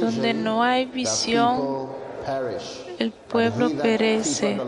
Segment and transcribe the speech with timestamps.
[0.00, 1.88] Donde no hay visión,
[2.98, 4.60] el pueblo perece,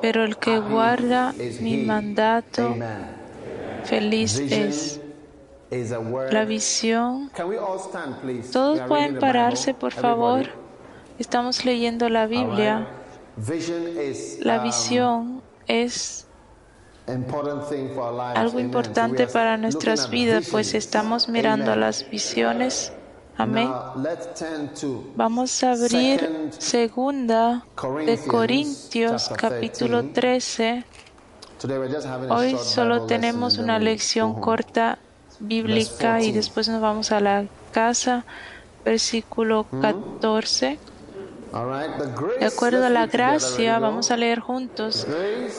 [0.00, 2.74] pero el que guarda mi mandato,
[3.84, 5.00] feliz es.
[6.30, 7.30] La visión.
[8.52, 10.46] Todos pueden pararse, por favor.
[11.18, 12.88] Estamos leyendo la Biblia.
[14.40, 16.26] La visión es
[18.34, 22.92] algo importante para nuestras vidas, pues estamos mirando las visiones.
[23.38, 23.70] Amén.
[25.14, 27.64] Vamos a abrir segunda
[28.04, 30.84] de Corintios capítulo 13.
[32.30, 34.98] Hoy solo tenemos una lección corta
[35.38, 38.24] bíblica y después nos vamos a la casa.
[38.84, 40.78] Versículo 14.
[42.40, 45.06] De acuerdo a la gracia, vamos a leer juntos.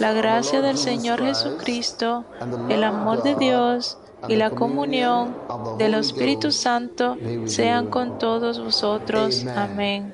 [0.01, 2.25] La gracia del Señor Jesucristo,
[2.67, 5.35] el amor de Dios y la comunión
[5.77, 9.45] del Espíritu Santo sean con todos vosotros.
[9.55, 10.13] Amén.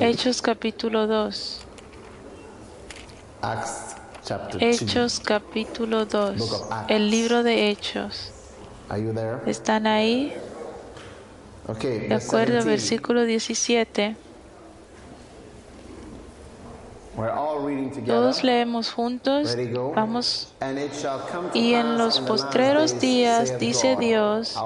[0.00, 1.60] Hechos capítulo 2.
[4.60, 6.66] Hechos capítulo 2.
[6.88, 8.32] El libro de Hechos.
[9.46, 10.32] ¿Están ahí?
[11.80, 14.16] De acuerdo versículo 17.
[18.06, 19.56] Todos leemos juntos.
[19.94, 20.48] Vamos.
[21.54, 24.56] Y en los postreros días, dice Dios,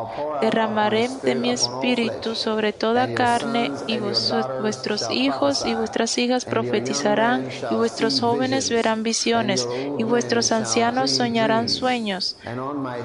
[0.41, 7.75] derramaré de mi espíritu sobre toda carne y vuestros hijos y vuestras hijas profetizarán y
[7.75, 12.37] vuestros jóvenes verán visiones y vuestros ancianos soñarán sueños.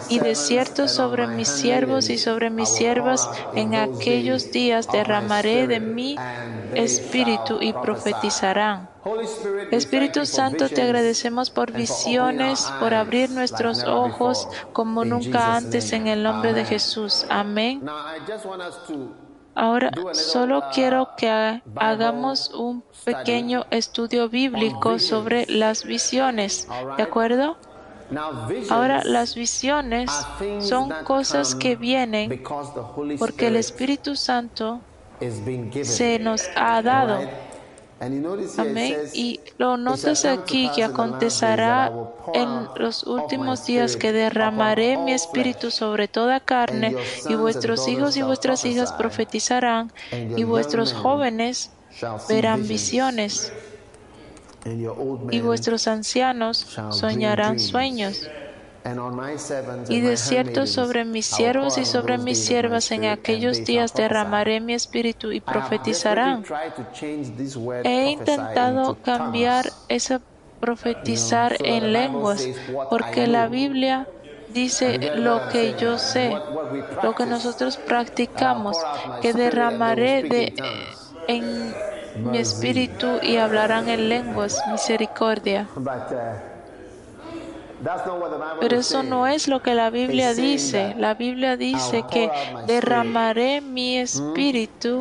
[0.09, 5.79] Y de cierto sobre mis siervos y sobre mis siervas en aquellos días derramaré de
[5.79, 6.15] mi
[6.73, 8.88] espíritu y profetizarán.
[9.71, 16.23] Espíritu Santo, te agradecemos por visiones, por abrir nuestros ojos como nunca antes en el
[16.23, 17.25] nombre de Jesús.
[17.29, 17.81] Amén.
[19.55, 26.67] Ahora solo quiero que hagamos un pequeño estudio bíblico sobre las visiones,
[26.97, 27.57] ¿de acuerdo?
[28.69, 30.11] Ahora las visiones
[30.59, 32.43] son cosas que vienen
[33.17, 34.81] porque el Espíritu Santo
[35.83, 37.19] se nos ha dado.
[38.57, 38.95] Amén.
[39.13, 41.91] Y lo notas aquí que acontecerá
[42.33, 46.95] en los últimos días que derramaré mi espíritu sobre toda carne
[47.27, 51.71] y vuestros hijos y vuestras hijas profetizarán y vuestros jóvenes
[52.29, 53.51] verán visiones
[55.31, 58.29] y vuestros ancianos soñarán sueños.
[59.89, 64.73] Y de cierto sobre mis siervos y sobre mis siervas en aquellos días derramaré mi
[64.73, 66.43] espíritu y profetizarán.
[67.83, 70.19] He intentado cambiar ese
[70.59, 72.47] profetizar en lenguas
[72.89, 74.07] porque la Biblia
[74.53, 76.35] dice lo que yo sé,
[77.03, 78.77] lo que nosotros practicamos,
[79.21, 80.53] que derramaré de,
[81.27, 81.73] en
[82.31, 85.67] mi espíritu y hablarán en lenguas, misericordia.
[88.59, 90.95] Pero eso no es lo que la Biblia dice.
[90.97, 92.29] La Biblia dice que
[92.67, 94.99] derramaré mi espíritu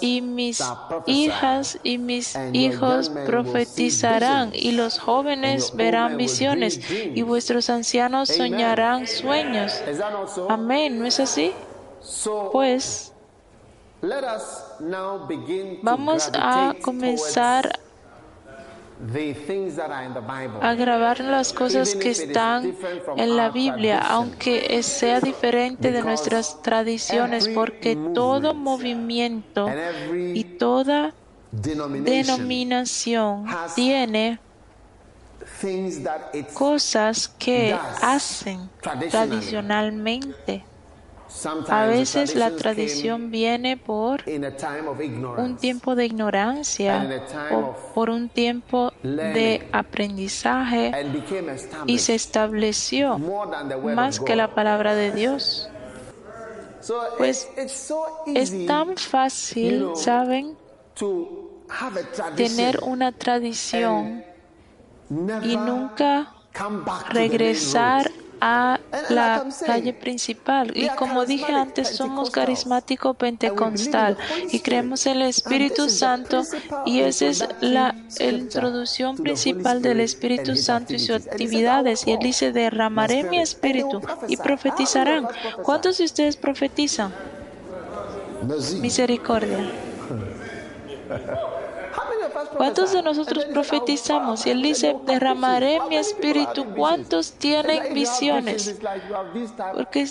[0.00, 0.62] y mis
[1.06, 9.82] hijas y mis hijos profetizarán y los jóvenes verán visiones y vuestros ancianos soñarán sueños.
[10.48, 11.52] Amén, ¿no es así?
[12.52, 13.12] Pues
[15.82, 17.78] vamos a comenzar
[20.60, 22.74] a grabar las cosas que están
[23.16, 29.68] en la Biblia, aunque sea diferente de nuestras tradiciones, porque todo movimiento
[30.12, 31.12] y toda
[31.52, 34.38] denominación tiene
[36.54, 38.70] cosas que hacen
[39.10, 40.64] tradicionalmente.
[41.68, 49.68] A veces la tradición viene por un tiempo de ignorancia o por un tiempo de
[49.72, 50.92] aprendizaje
[51.86, 55.68] y se estableció más que la palabra de Dios.
[57.18, 57.48] Pues
[58.26, 60.56] es tan fácil, ¿saben?
[62.36, 64.24] Tener una tradición
[65.42, 66.32] y nunca
[67.10, 70.72] regresar a la calle principal.
[70.76, 74.16] Y como dije antes, somos carismático pentecostal
[74.50, 76.42] y creemos en el Espíritu Santo
[76.84, 82.06] y esa es la introducción principal del Espíritu Santo y sus actividades.
[82.06, 85.28] Y él dice, derramaré mi espíritu y profetizarán.
[85.62, 87.12] ¿Cuántos de ustedes profetizan?
[88.80, 89.58] Misericordia.
[92.56, 94.46] ¿Cuántos de nosotros profetizamos?
[94.46, 96.66] Y Él dice, derramaré mi espíritu.
[96.74, 98.76] ¿Cuántos tienen visiones?
[99.74, 100.06] Porque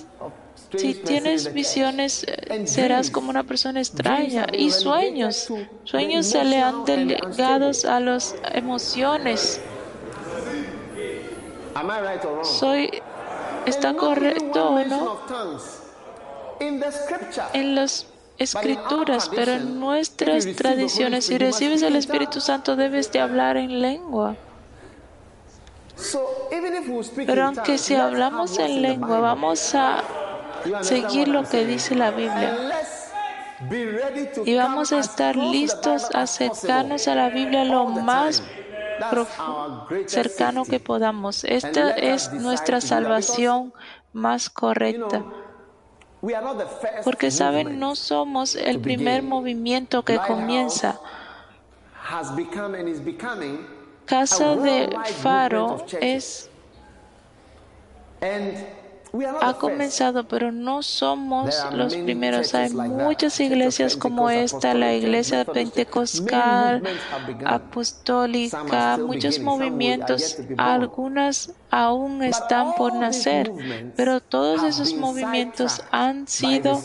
[0.75, 4.47] si tienes visiones, eh, serás como una persona extraña.
[4.51, 5.51] Y sueños.
[5.83, 9.61] Sueños se le han delegado a las emociones.
[12.43, 12.89] Soy,
[13.65, 15.19] ¿Está correcto o no?
[17.53, 18.07] En los
[18.37, 24.35] escrituras, pero en nuestras tradiciones, si recibes el Espíritu Santo, debes de hablar en lengua.
[27.25, 30.03] Pero aunque si hablamos en lengua, vamos a
[30.81, 32.57] seguir lo que dice la Biblia.
[34.45, 38.43] Y vamos a estar listos a acercarnos a la Biblia lo más
[40.07, 41.43] cercano que podamos.
[41.45, 43.73] Esta es nuestra salvación
[44.13, 45.23] más correcta.
[47.03, 50.99] Porque saben, no somos el primer movimiento que comienza.
[54.05, 54.89] Casa de
[55.21, 56.49] Faro es
[59.41, 62.53] ha comenzado, pero no somos los primeros.
[62.55, 66.83] Hay muchas iglesias como esta, la iglesia pentecostal,
[67.45, 73.51] apostólica, muchos movimientos, algunas aún están por nacer,
[73.95, 76.81] pero todos esos movimientos han sido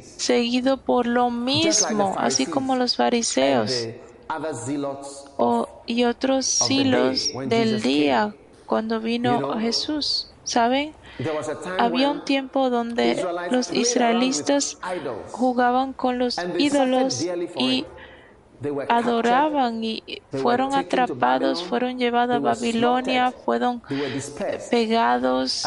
[0.00, 3.88] seguidos por lo mismo, así como los fariseos
[5.86, 8.34] y otros silos del día
[8.66, 10.30] cuando vino Jesús.
[10.44, 10.92] ¿Saben?
[11.78, 14.78] Había un tiempo donde los israelitas
[15.30, 17.24] jugaban con los ídolos
[17.56, 17.86] y
[18.88, 23.82] adoraban y fueron atrapados, fueron llevados a Babilonia, fueron
[24.70, 25.64] pegados,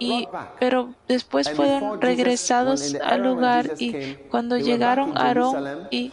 [0.00, 6.12] y, pero después fueron regresados al lugar y cuando llegaron a Aarón y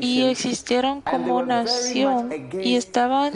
[0.00, 3.32] y existieron como nación y estaban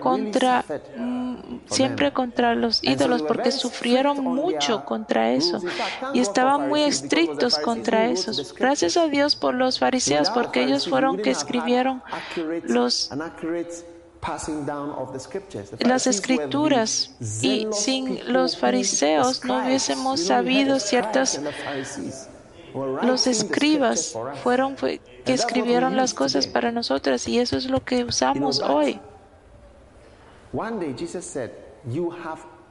[0.00, 0.64] contra
[0.96, 1.34] mm,
[1.66, 5.60] siempre contra los ídolos porque sufrieron mucho contra eso.
[6.14, 8.32] Y estaban muy estrictos contra eso.
[8.56, 12.02] Gracias a Dios por los fariseos porque ellos fueron que escribieron
[12.64, 13.10] los
[15.80, 17.10] las escrituras.
[17.42, 21.40] Y sin los fariseos no hubiésemos sabido ciertas
[22.74, 25.00] los escribas fueron que
[25.32, 29.00] escribieron las cosas para nosotras y eso es lo que usamos hoy.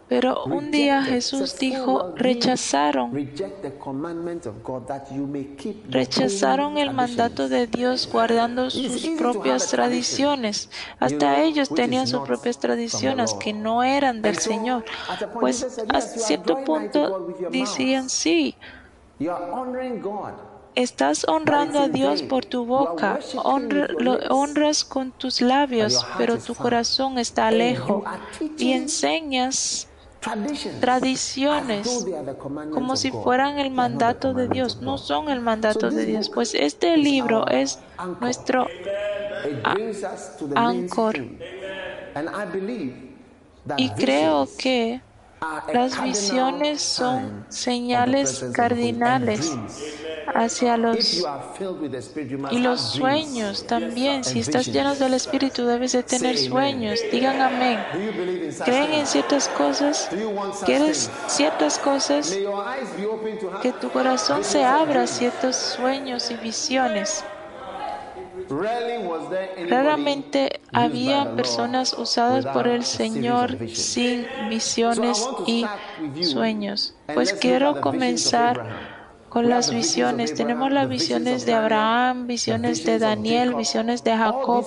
[0.09, 3.11] Pero un día Jesús dijo, rechazaron,
[5.87, 10.71] rechazaron el mandato de Dios guardando sus propias tradiciones.
[10.99, 14.83] Hasta ellos tenían sus propias tradiciones que no eran del Señor.
[15.39, 18.56] Pues a cierto punto decían, sí,
[20.76, 23.19] Estás honrando a Dios por tu boca,
[24.30, 28.04] honras con tus labios, pero tu corazón está lejos.
[28.57, 29.88] y enseñas
[30.80, 32.06] tradiciones
[32.71, 34.81] como si fueran el mandato de Dios.
[34.81, 37.80] No son el mandato de Dios, pues este libro es
[38.21, 38.68] nuestro
[40.56, 41.16] ancor.
[43.78, 45.02] Y creo que
[45.73, 49.55] las visiones son señales cardinales
[50.33, 51.25] hacia los
[52.51, 54.23] y los sueños también.
[54.23, 56.99] Si estás lleno del Espíritu debes de tener sueños.
[57.11, 57.79] Digan amén.
[58.63, 60.09] ¿Creen en ciertas cosas?
[60.65, 62.37] ¿Quieres ciertas cosas?
[63.61, 67.23] Que tu corazón se abra a ciertos sueños y visiones.
[69.69, 75.65] Raramente había personas usadas por el Señor sin visiones y
[76.23, 76.95] sueños.
[77.13, 78.98] Pues quiero comenzar
[79.30, 80.33] con las visiones.
[80.33, 84.66] Tenemos las visiones de Abraham, visiones de Daniel, visiones de Jacob.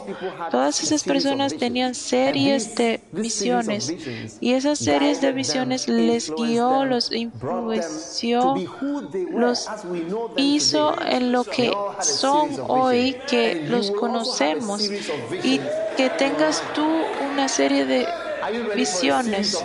[0.51, 3.95] Todas esas personas tenían series de visiones
[4.41, 8.55] y esas series de visiones les guió, los influenció,
[9.31, 9.69] los
[10.37, 14.83] hizo en lo que son hoy, que los conocemos
[15.43, 15.61] y
[15.97, 16.87] que tengas tú
[17.33, 18.07] una serie de
[18.75, 19.63] visiones.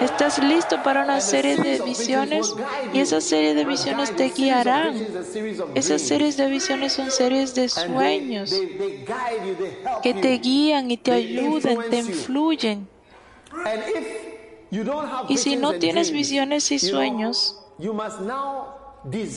[0.00, 2.54] ¿Estás listo para una serie de visiones?
[2.92, 4.94] Y esa serie de visiones te guiarán.
[5.74, 8.54] Esas series de visiones son series de sueños
[10.02, 12.88] que te guían y te ayudan, te influyen.
[15.28, 17.62] Y si no tienes visiones y sueños,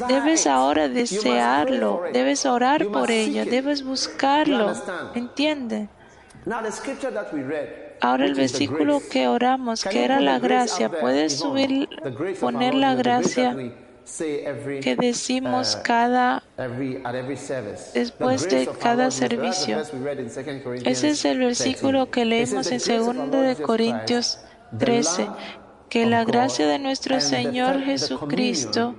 [0.08, 4.74] Debes ahora desearlo, debes orar por ello, debes buscarlo.
[5.14, 5.90] ¿Entiende?
[8.02, 11.90] Ahora el versículo que oramos, que era la gracia, puedes subir,
[12.40, 13.56] poner la gracia
[14.82, 16.44] que decimos uh, cada
[17.94, 19.82] después de cada servicio.
[20.86, 22.80] Ese es el versículo que leemos en
[23.32, 24.40] 2 de Corintios
[24.78, 25.28] 13
[25.90, 28.96] que la gracia de nuestro Señor Jesucristo,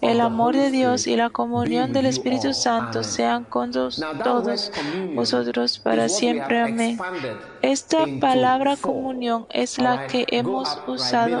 [0.00, 4.70] el amor de Dios y la comunión del Espíritu Santo sean con todos
[5.14, 6.60] vosotros para siempre.
[6.60, 6.98] Amén.
[7.62, 11.40] Esta palabra comunión es la que hemos usado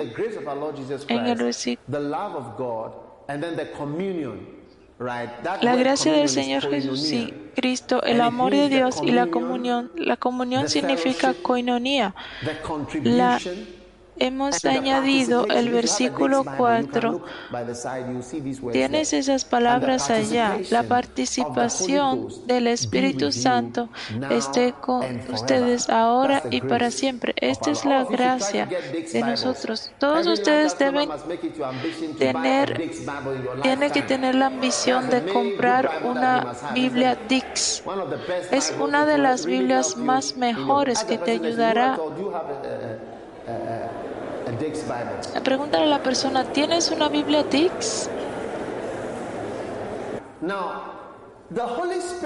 [1.08, 1.98] en el versículo.
[5.60, 7.12] La gracia del Señor Jesús,
[7.54, 9.90] Cristo, el amor de Dios y la comunión.
[9.96, 12.14] La comunión significa coinonía.
[13.02, 13.38] La
[14.18, 17.22] hemos añadido el versículo 4.
[18.72, 20.58] Tienes esas palabras allá.
[20.70, 23.88] La participación del Espíritu Santo
[24.30, 27.34] esté con ustedes ahora y para siempre.
[27.36, 29.90] Esta es la gracia de nosotros.
[29.98, 31.08] Todos ustedes deben
[32.18, 32.90] tener,
[33.62, 37.82] tienen que tener la ambición de comprar una Biblia Dix.
[38.50, 41.98] Es una de las Biblias más mejores que te ayudará
[45.42, 48.08] Pregúntale a la persona, ¿tienes una Biblia Dix?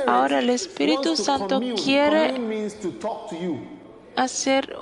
[0.07, 2.35] Ahora el Espíritu Santo quiere
[4.17, 4.77] hacer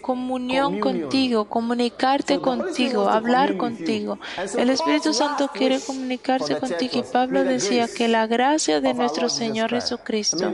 [0.00, 4.18] comunión contigo, comunicarte contigo, hablar contigo.
[4.56, 6.98] El Espíritu Santo quiere comunicarse contigo.
[6.98, 10.52] y Pablo decía que la gracia de nuestro Señor Jesucristo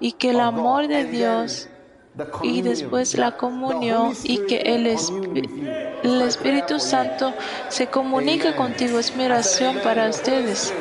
[0.00, 1.68] y que el amor de Dios
[2.42, 7.32] y después la comunión y que el, el Espíritu Santo
[7.68, 8.98] se comunique contigo.
[8.98, 10.72] Es mi oración para ustedes.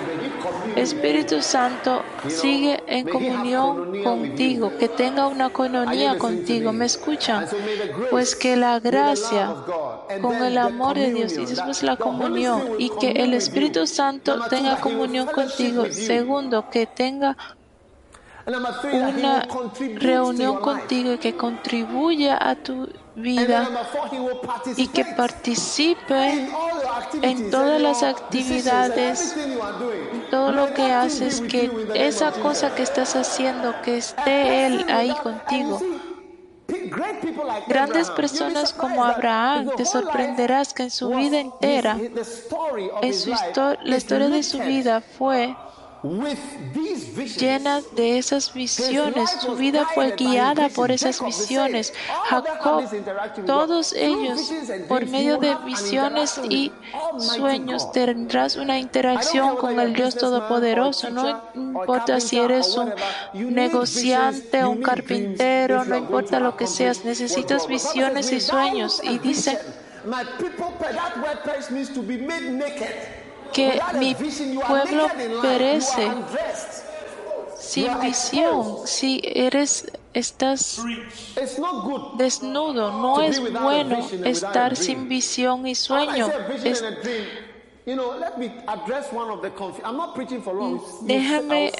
[0.75, 6.73] Espíritu Santo sigue en comunión contigo, que tenga una coinonía contigo.
[6.73, 7.45] ¿Me escuchan?
[8.11, 9.55] Pues que la gracia
[10.21, 14.77] con el amor de Dios y después la comunión y que el Espíritu Santo tenga
[14.81, 15.85] comunión contigo.
[15.91, 17.37] Segundo, que tenga
[18.47, 19.47] una
[19.95, 23.67] reunión contigo y que contribuya a tu vida
[24.75, 26.47] y que participe
[27.21, 29.35] en todas las actividades,
[30.29, 35.79] todo lo que haces, que esa cosa que estás haciendo, que esté Él ahí contigo.
[37.67, 41.97] Grandes personas como Abraham, te sorprenderás que en su vida entera,
[43.01, 43.31] en su
[43.83, 45.55] la historia de su vida fue
[47.37, 49.29] llena de esas visiones.
[49.41, 51.93] Su vida fue guiada por esas visiones.
[52.25, 52.83] Jacob,
[53.45, 54.51] todos ellos,
[54.87, 56.71] por medio de visiones y
[57.19, 61.09] sueños, tendrás una interacción con el Dios Todopoderoso.
[61.09, 62.93] No importa si eres un
[63.53, 69.01] negociante, un carpintero, no importa lo que seas, necesitas visiones y sueños.
[69.03, 69.59] Y dice,
[73.55, 74.13] que mi
[74.67, 75.07] pueblo
[75.41, 76.11] perece.
[77.57, 78.85] sin visión.
[78.85, 80.83] Si eres estás
[82.17, 86.29] desnudo, no es bueno estar sin visión y sueño.
[91.01, 91.71] Déjame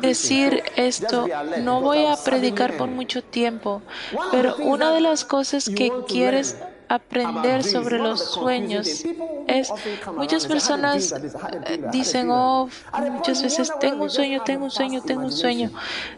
[0.00, 1.26] decir esto,
[1.60, 3.82] no voy a predicar por mucho tiempo,
[4.30, 6.56] pero una de las cosas que quieres
[6.88, 9.04] aprender sobre los sueños.
[9.46, 9.72] Es
[10.14, 12.68] muchas personas eh, dicen oh
[13.12, 15.70] muchas veces tengo un sueño tengo un sueño tengo un sueño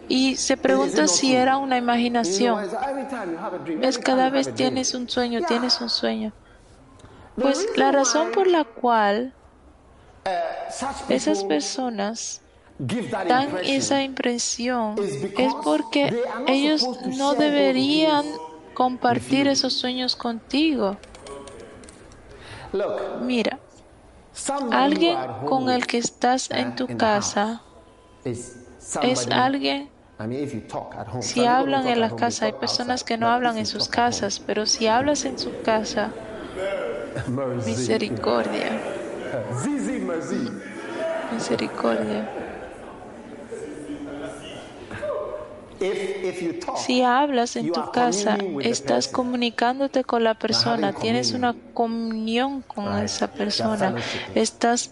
[0.08, 2.66] y se pregunta si era una imaginación.
[3.82, 6.32] Es cada vez tienes un sueño tienes un sueño.
[7.40, 9.32] Pues la razón por la cual
[11.08, 12.42] esas personas
[13.28, 14.96] dan esa impresión
[15.36, 16.86] es porque ellos
[17.18, 18.24] no deberían
[18.80, 20.96] compartir esos sueños contigo.
[23.20, 23.58] Mira,
[24.72, 27.60] Alguien con el que estás en tu casa
[29.02, 29.90] es alguien
[31.20, 34.86] si hablan en la casa, hay personas que no hablan en sus casas, pero si
[34.86, 36.10] hablas en su casa,
[37.66, 38.80] misericordia.
[41.32, 42.49] Misericordia.
[46.76, 53.28] Si hablas en tu casa, estás comunicándote con la persona, tienes una comunión con esa
[53.28, 53.94] persona,
[54.34, 54.90] estás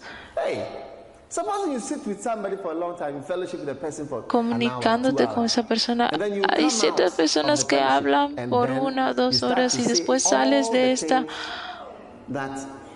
[4.27, 6.11] comunicándote con esa persona.
[6.49, 11.27] Hay ciertas personas que hablan por una o dos horas y después sales de esta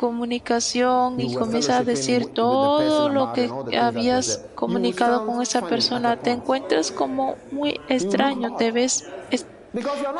[0.02, 6.16] comunicación y comienzas a decir todo lo que habías comunicado con esa persona.
[6.16, 9.04] Te encuentras como muy extraño, te ves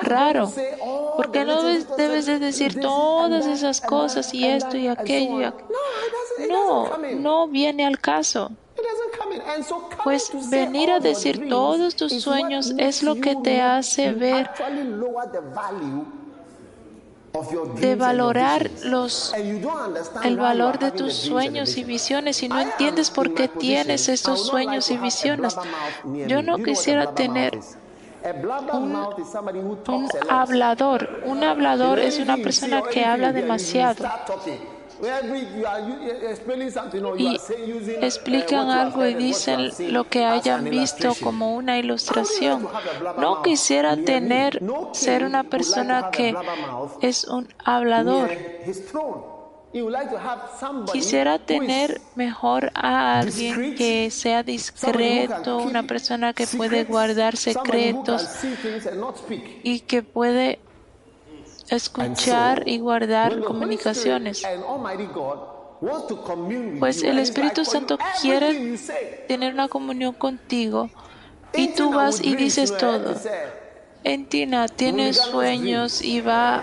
[0.02, 0.52] raro,
[1.16, 1.64] porque no
[1.96, 5.52] debes de decir todas esas cosas y esto y aquello.
[6.48, 8.52] No, no viene al caso.
[10.04, 14.48] Pues venir a decir todos tus sueños es lo que te hace ver
[17.80, 19.32] de valorar los,
[20.24, 24.90] el valor de tus sueños y visiones y no entiendes por qué tienes estos sueños
[24.90, 25.56] y visiones.
[26.26, 27.58] Yo no quisiera tener
[28.72, 28.96] un,
[29.88, 31.22] un hablador.
[31.24, 34.04] Un hablador es una persona que habla demasiado
[37.18, 37.40] y
[38.00, 42.68] explican algo y dicen lo que hayan visto como una ilustración.
[43.18, 46.34] No quisiera tener, ser una persona que
[47.00, 48.30] es un hablador.
[50.92, 58.28] Quisiera tener mejor a alguien que sea discreto, una persona que puede guardar secretos
[59.62, 60.60] y que puede
[61.76, 64.42] escuchar y guardar comunicaciones.
[66.78, 68.78] Pues el Espíritu Santo quiere
[69.26, 70.88] tener una comunión contigo
[71.52, 73.14] y tú vas y dices todo.
[74.04, 76.62] Entina tienes sueños y va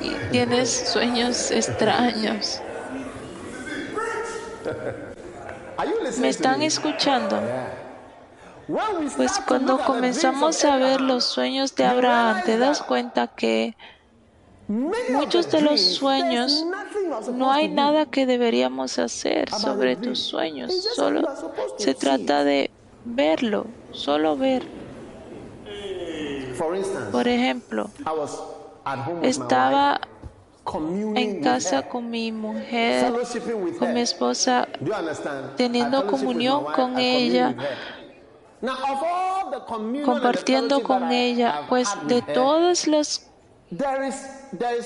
[0.00, 2.60] y tienes sueños extraños.
[6.20, 7.40] ¿Me están escuchando?
[9.16, 13.76] Pues cuando comenzamos a ver los sueños de Abraham, te das cuenta que
[14.68, 16.64] muchos de los sueños
[17.32, 21.22] no hay nada que deberíamos hacer sobre tus sueños, solo
[21.78, 22.70] se trata de
[23.04, 24.66] verlo, solo ver.
[27.12, 27.90] Por ejemplo,
[29.22, 30.00] estaba
[31.14, 33.12] en casa con mi mujer,
[33.78, 34.66] con mi esposa,
[35.56, 37.54] teniendo comunión con ella,
[40.04, 43.30] compartiendo con ella, pues de todas las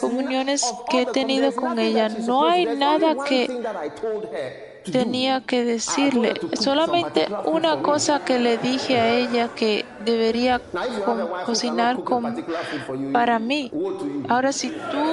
[0.00, 3.48] comuniones que he tenido con ella, no hay nada que
[4.90, 6.34] tenía que decirle.
[6.54, 10.60] Solamente una cosa que le dije a ella que debería
[11.44, 11.98] cocinar
[13.12, 13.70] para mí.
[14.28, 15.04] Ahora, si tú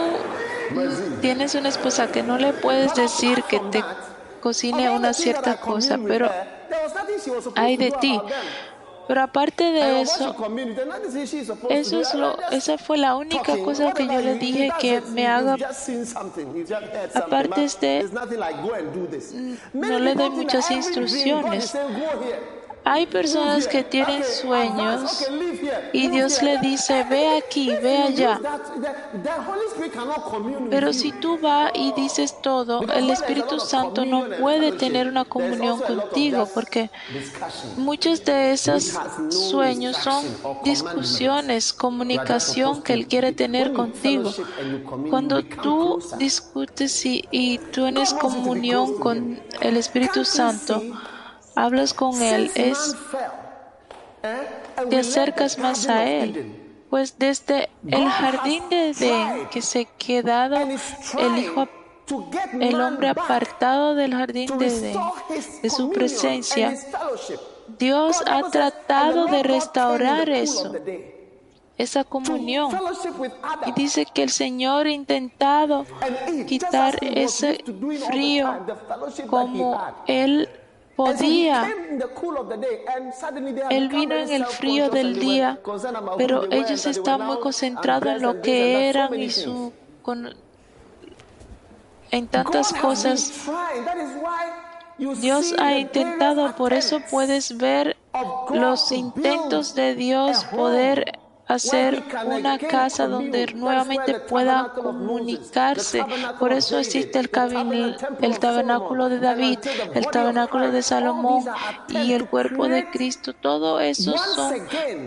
[1.21, 3.83] tienes una esposa que no le puedes decir que te
[4.41, 6.29] cocine una cierta cosa, pero
[7.55, 8.19] hay de ti.
[9.07, 10.35] Pero aparte de eso,
[11.69, 15.55] eso es lo, esa fue la única cosa que yo le dije que me haga.
[17.13, 18.09] Aparte de,
[19.73, 21.73] no le doy muchas instrucciones.
[22.89, 25.27] Hay personas que tienen sueños
[25.91, 28.39] y Dios le dice, ve aquí, ve allá.
[30.69, 35.81] Pero si tú vas y dices todo, el Espíritu Santo no puede tener una comunión
[35.81, 36.89] contigo porque
[37.75, 38.97] muchos de esos
[39.31, 40.23] sueños son
[40.63, 44.31] discusiones, comunicación que Él quiere tener contigo.
[45.09, 50.81] Cuando tú discutes y, y tienes comunión con el Espíritu Santo,
[51.57, 52.95] hablas con Él, es
[54.89, 56.63] te acercas más a Él.
[56.89, 61.67] Pues desde el jardín de Edén que se quedado el Hijo
[62.61, 64.97] el hombre apartado del jardín de Edén,
[65.61, 66.73] de su presencia,
[67.77, 70.71] Dios ha tratado de restaurar eso,
[71.77, 72.71] esa comunión.
[73.65, 75.85] Y dice que el Señor ha intentado
[76.47, 77.61] quitar ese
[78.07, 78.65] frío
[79.27, 80.47] como Él
[80.97, 81.71] podía.
[83.69, 85.59] Él vino en el frío del día,
[86.17, 89.71] pero ellos estaban muy concentrados en lo que eran y su,
[92.11, 93.47] en tantas cosas.
[94.97, 97.95] Dios ha intentado, por eso puedes ver
[98.49, 106.05] los intentos de Dios poder hacer una casa donde nuevamente pueda comunicarse.
[106.39, 107.29] Por eso existe el,
[108.21, 109.59] el tabernáculo de David,
[109.93, 111.45] el tabernáculo de Salomón
[111.89, 113.33] y el cuerpo de Cristo.
[113.33, 114.53] Todo eso son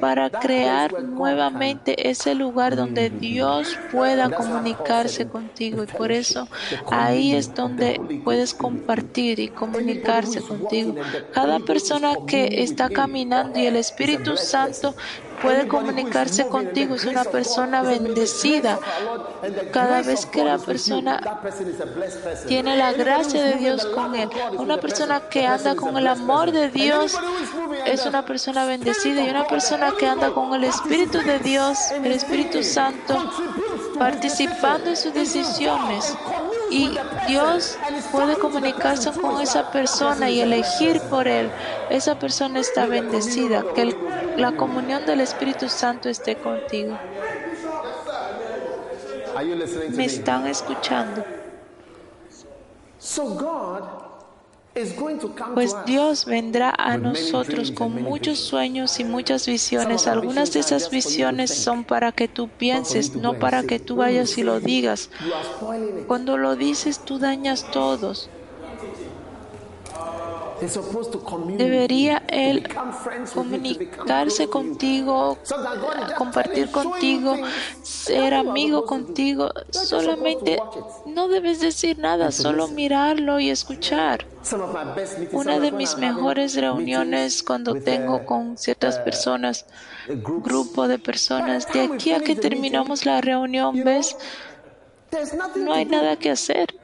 [0.00, 5.82] para crear nuevamente ese lugar donde Dios pueda comunicarse contigo.
[5.82, 6.48] Y por eso
[6.90, 10.94] ahí es donde puedes compartir y comunicarse contigo.
[11.32, 14.94] Cada persona que está caminando y el Espíritu Santo
[15.42, 18.78] puede comunicarse contigo, es una persona bendecida.
[19.72, 21.40] Cada vez que la persona
[22.46, 26.70] tiene la gracia de Dios con él, una persona que anda con el amor de
[26.70, 27.18] Dios
[27.86, 32.12] es una persona bendecida y una persona que anda con el Espíritu de Dios, el
[32.12, 33.30] Espíritu Santo,
[33.98, 36.16] participando en sus decisiones.
[36.70, 37.76] Y Dios
[38.12, 41.50] puede comunicarse con esa persona y elegir por él.
[41.90, 43.64] Esa persona está bendecida.
[43.74, 43.96] Que
[44.36, 46.98] la comunión del Espíritu Santo esté contigo.
[49.90, 51.24] ¿Me están escuchando?
[55.52, 60.06] Pues Dios vendrá a nosotros con muchos sueños y muchas visiones.
[60.06, 64.42] Algunas de esas visiones son para que tú pienses, no para que tú vayas y
[64.42, 65.10] lo digas.
[66.06, 68.32] Cuando lo dices, tú dañas todos.
[71.56, 72.68] Debería Él
[73.34, 75.38] comunicarse contigo,
[76.18, 77.36] compartir contigo,
[77.82, 79.50] ser amigo contigo.
[79.70, 80.58] Solamente
[81.06, 84.26] no debes decir nada, solo mirarlo y escuchar.
[85.32, 89.66] Una de mis mejores reuniones cuando tengo con ciertas personas,
[90.08, 94.16] grupo de personas, de aquí a que terminamos la reunión, ves,
[95.56, 96.74] no hay nada que hacer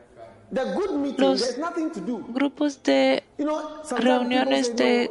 [1.18, 1.56] los
[2.28, 3.24] grupos de
[3.98, 5.10] reuniones de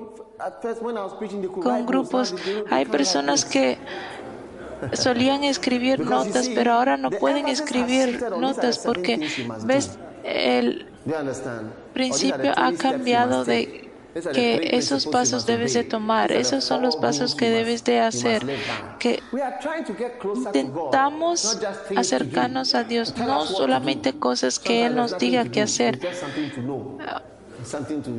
[1.61, 2.35] con grupos
[2.69, 3.77] hay personas que
[4.93, 9.27] solían escribir notas pero ahora no pueden escribir notas porque
[9.63, 10.87] ves el
[11.93, 13.84] principio ha cambiado de
[14.33, 18.45] que esos pasos debes de tomar, esos son los pasos que debes de hacer,
[18.97, 19.21] que
[20.35, 21.59] intentamos
[21.95, 25.99] acercarnos a Dios, no solamente cosas que Él nos diga que hacer.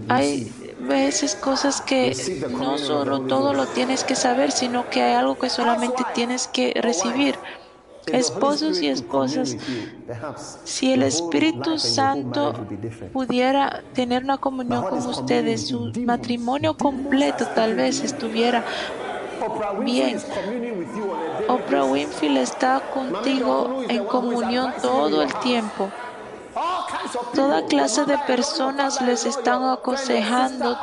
[0.09, 2.14] Hay veces cosas que
[2.50, 6.74] no solo todo lo tienes que saber, sino que hay algo que solamente tienes que
[6.80, 7.37] recibir
[8.12, 9.56] esposos y esposas,
[10.64, 12.54] si el Espíritu Santo
[13.12, 18.64] pudiera tener una comunión con ustedes, su matrimonio completo tal vez estuviera
[19.84, 20.18] bien.
[21.48, 25.90] Oprah Winfield está contigo en comunión todo el tiempo.
[27.34, 30.78] Toda clase de personas les están aconsejando,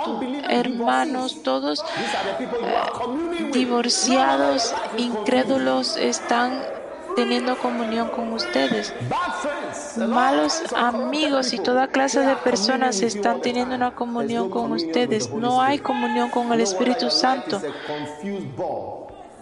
[0.48, 6.62] hermanos, todos eh, divorciados, incrédulos, están
[7.16, 8.94] teniendo comunión con ustedes.
[9.98, 15.30] Malos amigos y toda clase de personas están teniendo una comunión con ustedes.
[15.32, 17.62] No hay comunión con el Espíritu Santo.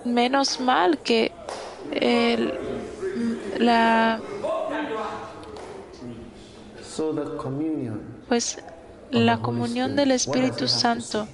[0.03, 1.31] Menos mal que
[1.91, 2.53] el,
[3.59, 4.19] la
[8.27, 8.59] pues
[9.11, 11.27] la comunión del Espíritu Santo,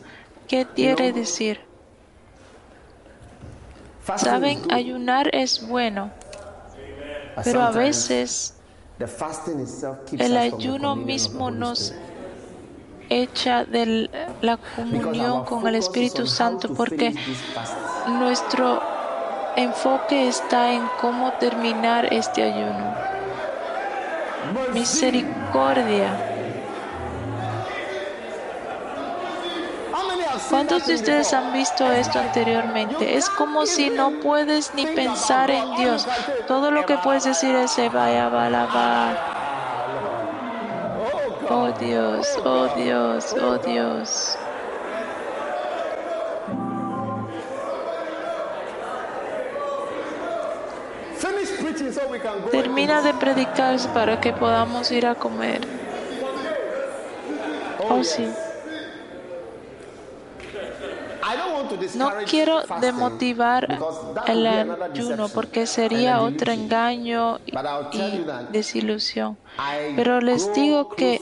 [0.47, 1.59] ¿qué quiere decir?
[4.15, 6.11] Saben, ayunar es bueno,
[7.43, 8.53] pero a veces
[10.17, 11.93] el ayuno mismo nos
[13.09, 14.09] echa de
[14.41, 17.13] la comunión con el Espíritu Santo porque
[18.07, 18.81] nuestro
[19.55, 22.95] enfoque está en cómo terminar este ayuno.
[24.73, 26.36] Misericordia.
[30.49, 33.17] ¿Cuántos de ustedes han visto esto anteriormente?
[33.17, 36.07] Es como si no puedes ni pensar en Dios.
[36.47, 39.37] Todo lo que puedes decir es vaya, va, va.
[41.49, 44.37] Oh Dios, oh Dios, oh Dios.
[52.51, 55.61] Termina de predicar para que podamos ir a comer.
[57.89, 58.27] Oh sí.
[61.95, 63.79] No quiero demotivar
[64.27, 69.37] el ayuno porque sería otro engaño y desilusión.
[69.95, 71.19] Pero les digo que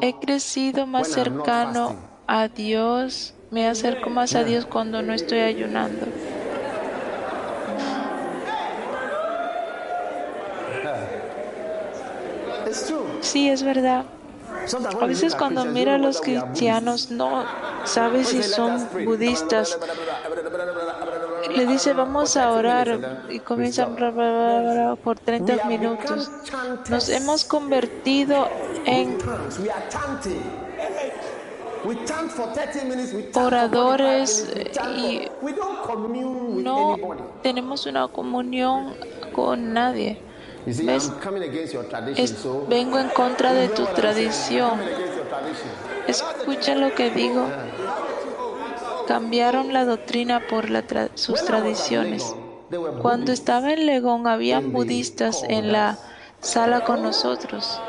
[0.00, 6.06] he crecido más cercano a Dios, me acerco más a Dios cuando no estoy ayunando.
[13.20, 14.04] Sí, es verdad.
[15.00, 17.44] A veces cuando miro a los cristianos no
[17.84, 19.78] sabes si son budistas
[21.48, 23.96] le dice, vamos a orar y comienzan
[25.02, 26.30] por 30 minutos.
[26.88, 28.48] Nos hemos convertido
[28.84, 29.18] en
[33.34, 34.48] oradores
[34.96, 35.28] y
[36.62, 36.96] no
[37.42, 38.94] tenemos una comunión
[39.34, 40.20] con nadie.
[42.68, 44.78] vengo en contra de tu tradición.
[46.10, 47.46] Escucha lo que digo.
[49.06, 50.68] Cambiaron la doctrina por
[51.14, 52.34] sus tradiciones.
[53.02, 55.98] Cuando estaba en Legón, habían budistas en la
[56.40, 57.80] sala con nosotros.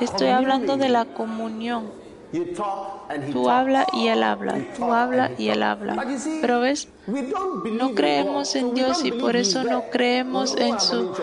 [0.00, 1.97] Estoy hablando de la comunión.
[3.32, 6.04] Tú hablas y Él habla, tú hablas y Él habla.
[6.40, 11.14] Pero ves, no creemos en Dios y por eso no creemos en su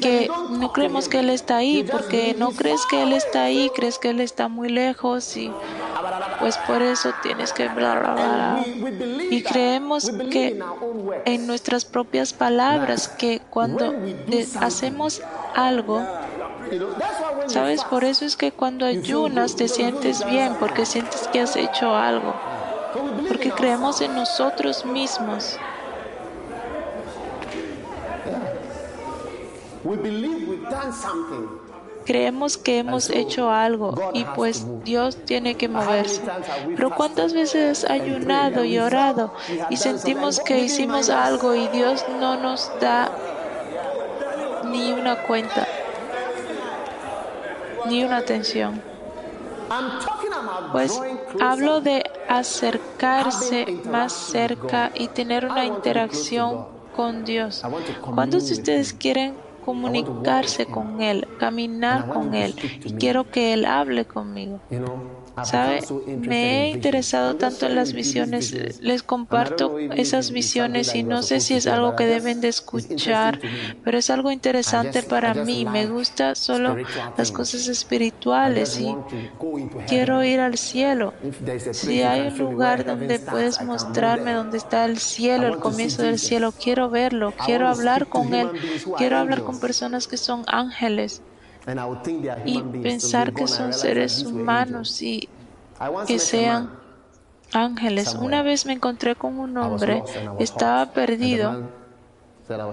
[0.00, 3.98] que no creemos que Él está ahí, porque no crees que Él está ahí, crees
[3.98, 5.50] que Él está muy lejos y
[6.40, 8.64] pues por eso tienes que bla,
[9.30, 10.60] Y creemos que
[11.24, 13.94] en nuestras propias palabras, que cuando
[14.60, 15.22] hacemos
[15.54, 16.02] algo,
[17.46, 17.82] ¿Sabes?
[17.84, 22.34] Por eso es que cuando ayunas te sientes bien, porque sientes que has hecho algo,
[23.26, 25.58] porque creemos en nosotros mismos.
[32.04, 36.22] Creemos que hemos hecho algo y pues Dios tiene que moverse.
[36.74, 39.34] Pero ¿cuántas veces has ayunado y orado
[39.68, 43.10] y sentimos que hicimos algo y Dios no nos da
[44.64, 45.66] ni una cuenta?
[47.88, 48.80] ni una atención.
[50.72, 51.00] Pues
[51.40, 57.62] hablo de acercarse más cerca y tener una interacción con Dios.
[58.14, 59.34] ¿Cuántos de ustedes quieren
[59.68, 64.64] comunicarse con Él, caminar con Él y quiero que Él hable conmigo?
[65.44, 65.80] ¿Sabe?
[66.18, 68.80] Me he interesado tanto en las visiones.
[68.80, 73.40] Les comparto esas visiones y no sé si es algo que deben de escuchar,
[73.84, 75.64] pero es algo interesante para mí.
[75.64, 76.76] Me gusta solo
[77.16, 78.94] las cosas espirituales y
[79.86, 81.14] quiero ir al cielo.
[81.72, 86.52] Si hay un lugar donde puedes mostrarme dónde está el cielo, el comienzo del cielo,
[86.52, 88.50] quiero verlo, quiero hablar con Él,
[88.96, 91.22] quiero hablar con personas que son ángeles
[92.44, 95.28] y pensar que son seres humanos y
[96.06, 96.70] que sean
[97.52, 98.14] ángeles.
[98.14, 100.02] Una vez me encontré con un hombre,
[100.38, 101.68] estaba perdido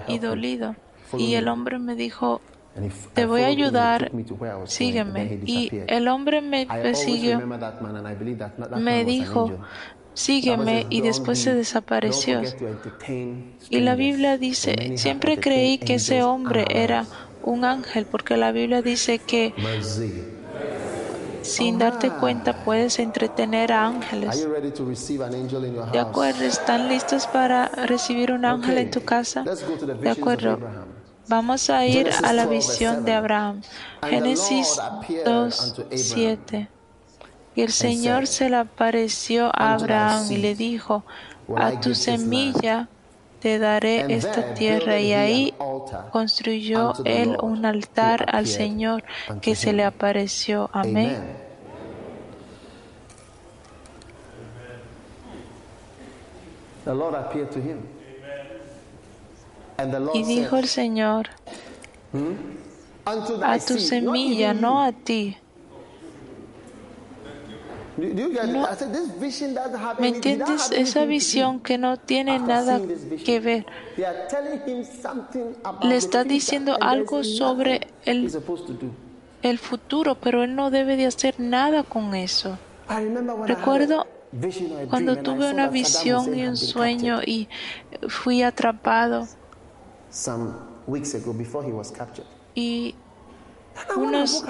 [0.08, 0.76] y dolido,
[1.16, 2.40] y el hombre me dijo,
[3.14, 4.10] te voy a ayudar,
[4.64, 5.40] sígueme.
[5.44, 7.40] Y el hombre me persiguió,
[8.76, 9.50] me dijo,
[10.14, 10.86] sígueme.
[10.90, 12.42] y después se desapareció.
[13.70, 17.06] Y la Biblia dice, siempre creí que ese hombre era
[17.46, 19.54] un ángel, porque la Biblia dice que
[21.42, 24.46] sin darte cuenta puedes entretener a ángeles.
[25.92, 26.44] ¿De acuerdo?
[26.44, 29.44] ¿Están listos para recibir un ángel en tu casa?
[30.00, 30.58] De acuerdo.
[31.28, 33.62] Vamos a ir a la visión de Abraham.
[34.08, 34.78] Génesis
[35.24, 36.68] 2, 7.
[37.54, 41.04] Y el Señor se le apareció a Abraham y le dijo,
[41.56, 42.88] a tu semilla
[43.40, 44.98] te daré esta tierra.
[45.00, 45.54] Y ahí
[46.10, 49.04] construyó él un altar al Señor
[49.40, 50.70] que se le apareció.
[50.72, 51.46] Amén.
[60.14, 61.28] Y dijo el Señor,
[62.12, 63.42] hmm?
[63.42, 65.36] a tu semilla, no a ti.
[69.98, 70.70] ¿Me entiendes?
[70.70, 72.80] Esa visión que no tiene nada
[73.24, 73.66] que ver.
[75.82, 78.30] Le está diciendo algo sobre el,
[79.42, 82.58] el futuro, pero él no debe de hacer nada con eso.
[83.46, 84.06] Recuerdo
[84.90, 87.48] cuando tuve una visión y un sueño y
[88.08, 89.26] fui atrapado.
[92.54, 92.94] Y
[93.96, 94.44] unas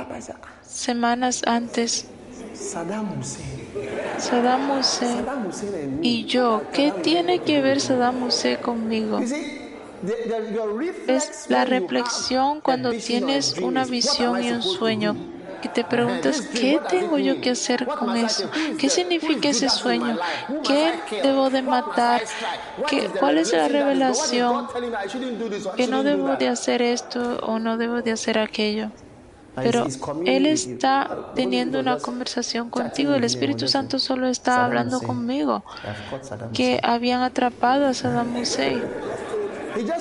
[0.62, 2.08] semanas antes
[2.54, 3.20] Saddam
[4.78, 5.26] Hussein.
[6.02, 9.20] Y yo, ¿qué tiene que ver Saddam Hussein conmigo?
[11.06, 15.16] Es la reflexión cuando tienes una visión y un sueño
[15.62, 18.48] y te preguntas, ¿qué tengo yo que hacer con eso?
[18.78, 20.18] ¿Qué significa ese sueño?
[20.66, 22.22] ¿Qué debo de matar?
[22.88, 24.68] ¿Qué, ¿Cuál es la revelación?
[25.76, 28.90] Que no debo de hacer esto o no debo de hacer aquello.
[29.56, 29.86] Pero
[30.26, 33.14] Él está teniendo una conversación contigo.
[33.14, 35.64] El Espíritu Santo solo está hablando conmigo,
[36.52, 38.82] que habían atrapado a Saddam Hussein.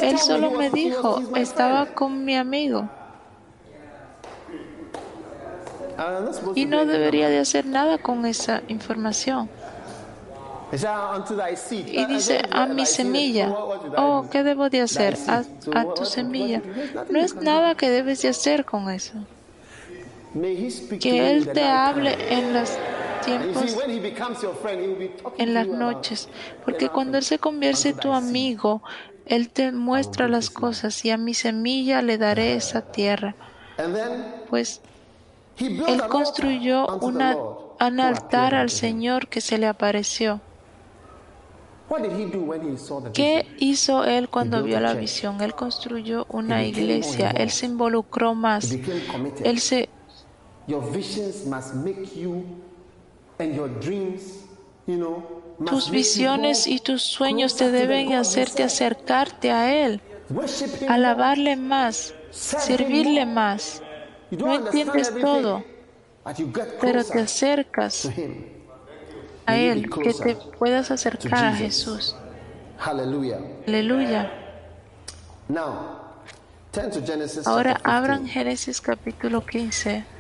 [0.01, 2.89] Él solo me dijo, estaba con mi amigo.
[6.33, 9.49] Supposed y no debería de hacer nada con esa información.
[10.71, 13.49] Y dice, a mi semilla.
[13.97, 14.25] Oh?
[14.29, 15.17] ¿qué debo de hacer?
[15.27, 15.43] A,
[15.93, 16.61] tu semilla.
[17.09, 19.13] No es nada que debes de hacer con eso.
[20.99, 22.63] Que Él te hable en you
[23.23, 23.77] tiempos,
[25.37, 26.29] en las noches.
[26.65, 28.81] Porque cuando Él se convierte tu amigo,
[29.25, 33.35] Él te muestra las cosas y a mi semilla le daré esa tierra.
[33.77, 34.81] And then Pues
[35.57, 38.69] Él construyó una, un altar al.
[38.69, 40.41] Señor que se le apareció.
[41.87, 45.39] What did he do when he saw the ¿Qué hizo él cuando vio la visión?
[45.41, 48.75] Él construyó una iglesia, él se involucró más,
[49.43, 49.89] él se
[50.67, 52.43] tus make you
[55.89, 60.01] visiones y tus sueños te deben hacerte acercarte a Él,
[60.87, 63.81] alabarle más, servirle más.
[64.31, 65.63] No entiendes todo,
[66.81, 68.09] pero te acercas
[69.45, 71.53] a Él, que te puedas acercar a.
[71.53, 72.15] Jesús.
[72.79, 74.31] Aleluya.
[77.45, 77.81] Ahora chapter 15.
[77.83, 80.14] abran Génesis capítulo 15.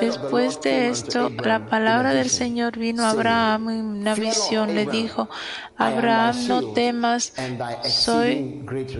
[0.00, 4.74] Después de esto, la palabra del Señor vino a Abraham en una visión.
[4.74, 5.28] Le dijo,
[5.76, 7.32] Abraham, no temas,
[7.84, 8.90] soy exceeding great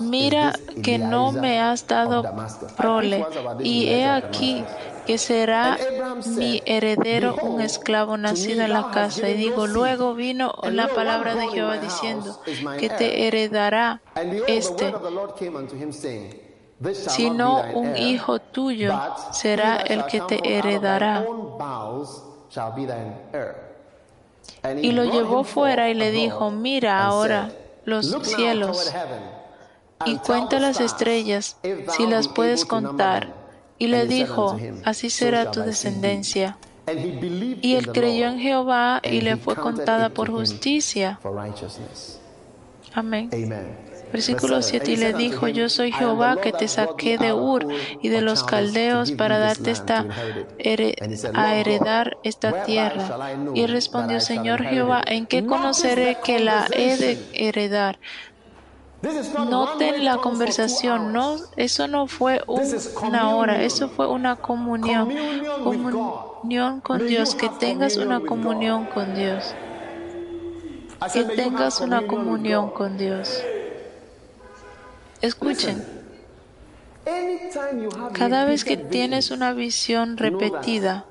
[0.00, 2.22] Mira que no me has dado
[2.76, 3.24] prole,
[3.60, 4.62] y he aquí
[5.06, 5.78] que será
[6.26, 9.28] mi heredero, un esclavo nacido en la casa.
[9.30, 12.40] Y digo, luego vino la palabra de Jehová diciendo
[12.78, 14.02] que te heredará
[14.46, 14.92] este,
[16.92, 18.92] sino un hijo tuyo
[19.30, 21.24] será el que te heredará.
[24.76, 27.50] Y lo llevó fuera y le dijo, mira ahora
[27.84, 28.92] los cielos
[30.04, 31.56] y cuenta las estrellas,
[31.96, 33.34] si las puedes contar.
[33.78, 36.56] Y le dijo, así será tu descendencia.
[36.86, 41.18] Y él creyó en Jehová y le fue contada por justicia.
[42.94, 43.30] Amén.
[44.12, 44.98] Versículo Verse 7 seven.
[44.98, 47.66] y le dijo, yo soy Jehová que te saqué de Ur
[48.02, 50.06] y de los caldeos para darte esta,
[51.34, 53.34] a heredar esta tierra.
[53.54, 55.02] Y respondió, Señor Jehová?
[55.06, 57.98] ¿en qué conoceré que la he de heredar?
[59.50, 65.12] Noten la conversación, no, eso no fue una hora, eso fue una comunión,
[65.64, 69.56] comunión con Dios, que tengas una comunión con Dios,
[71.12, 73.42] que tengas una comunión con Dios.
[75.22, 75.86] Escuchen,
[78.12, 81.06] cada vez que tienes una visión repetida,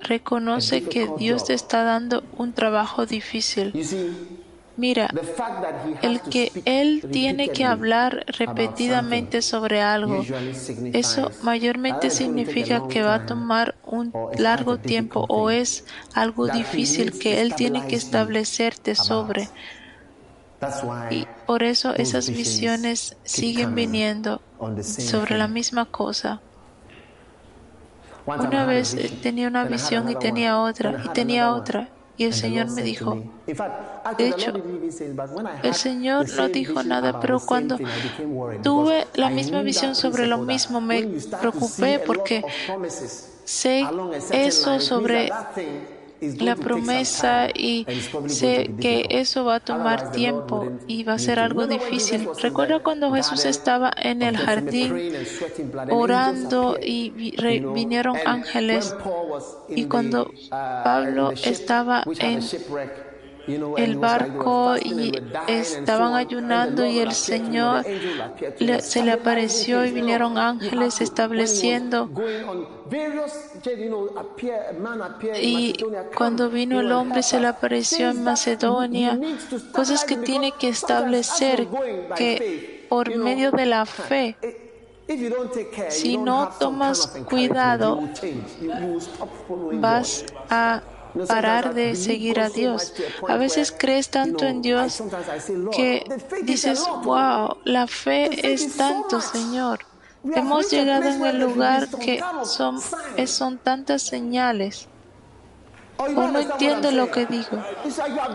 [0.00, 3.76] reconoce que Dios te está dando un trabajo difícil.
[4.76, 5.10] Mira,
[6.00, 10.30] el que Él tiene que hablar repetidamente sobre algo,
[10.92, 17.40] eso mayormente significa que va a tomar un largo tiempo o es algo difícil que
[17.42, 19.52] Él tiene que establecerte sobre.
[21.10, 24.40] Y por eso esas visiones siguen viniendo
[24.82, 26.40] sobre la misma cosa.
[28.26, 31.88] Una vez tenía una visión y tenía otra y tenía otra.
[32.16, 33.16] Y el Señor me dijo,
[34.18, 34.52] de hecho,
[35.62, 37.78] el Señor no dijo nada, pero cuando
[38.62, 41.02] tuve la misma visión sobre lo mismo, me
[41.40, 42.44] preocupé porque
[43.44, 43.86] sé
[44.32, 45.30] eso sobre
[46.38, 47.86] la promesa y
[48.26, 52.28] sé que eso va a tomar tiempo y va a ser algo difícil.
[52.40, 52.50] the
[52.82, 55.12] cuando Jesús estaba en el jardín
[55.90, 57.10] orando y
[57.72, 58.94] vinieron ángeles
[59.68, 62.42] y cuando uh, Pablo estaba en
[63.76, 65.12] el barco y
[65.48, 67.84] estaban ayunando y el Señor
[68.58, 72.10] le- se le apareció y vinieron ángeles estableciendo.
[75.42, 75.74] y
[76.16, 79.18] cuando vino el hombre se le apareció en Macedonia,
[79.72, 81.68] cosas que tiene que establecer
[82.16, 84.36] que por medio de la fe,
[85.88, 88.00] si no tomas cuidado,
[89.72, 90.82] vas a
[91.26, 92.92] parar de seguir a Dios.
[93.28, 95.02] a veces crees tanto en Dios
[95.72, 96.04] que
[96.42, 99.20] dices, wow, la fe es tanto.
[99.20, 99.80] Señor.
[100.34, 102.78] Hemos llegado en el lugar que son,
[103.26, 104.88] son tantas señales.
[105.96, 107.62] O no entiende lo que digo.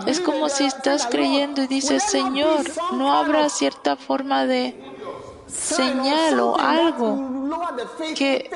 [0.06, 2.64] Es como si estás creyendo y dices, Señor,
[2.94, 4.76] no habrá cierta forma de
[5.48, 7.50] señal o algo
[8.16, 8.50] que-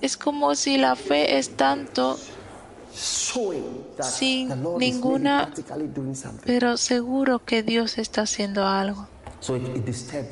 [0.00, 2.16] Es como si la fe es tanto
[4.02, 5.44] sin ninguna-
[6.46, 9.08] pero seguro que Dios está haciendo algo.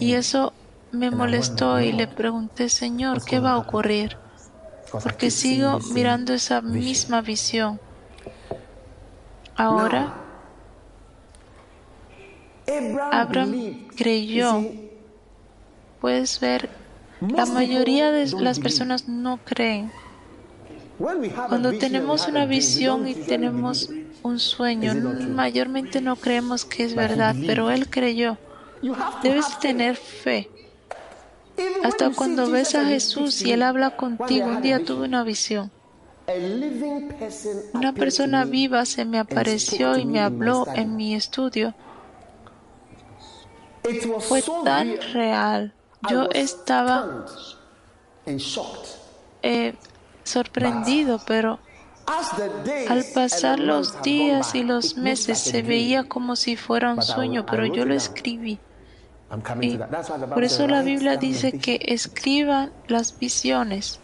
[0.01, 0.53] Y eso
[0.93, 4.17] me molestó y le pregunté, Señor, ¿qué va a ocurrir?
[5.03, 7.81] Porque sigo mirando esa misma visión.
[9.57, 10.13] Ahora,
[13.13, 13.51] Abraham,
[13.97, 14.63] creyó.
[16.01, 16.69] Puedes ver,
[17.21, 19.91] la mayoría de las personas no creen.
[21.49, 23.91] Cuando tenemos una visión y tenemos
[24.23, 28.39] un sueño, mayormente no creemos que es verdad, pero él creyó.
[29.23, 30.51] Debes tener fe.
[31.83, 35.71] Hasta cuando ves a Jesús y Él habla contigo, un día tuve una visión.
[37.73, 41.75] Una persona viva se me apareció y me habló en mi estudio.
[44.21, 45.76] Fue tan real.
[46.09, 47.27] Yo estaba
[49.43, 49.75] eh,
[50.25, 51.59] sorprendido, pero
[52.89, 57.67] al pasar los días y los meses se veía como si fuera un sueño, pero
[57.67, 58.59] yo lo escribí.
[59.61, 59.79] Y
[60.33, 63.99] por eso la "Write Biblia dice vision." que escriban las visiones.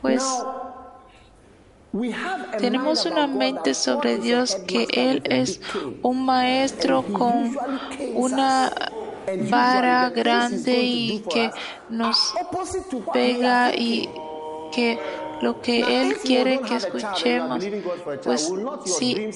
[0.00, 0.22] Pues
[2.58, 5.60] tenemos una mente sobre Dios que Él es
[6.02, 7.56] un maestro con
[8.14, 8.72] una
[9.50, 11.50] vara grande y que
[11.88, 12.34] nos
[13.12, 14.08] pega y
[14.72, 14.98] que
[15.40, 17.64] lo que Él quiere que escuchemos,
[18.22, 18.52] pues
[18.84, 19.30] si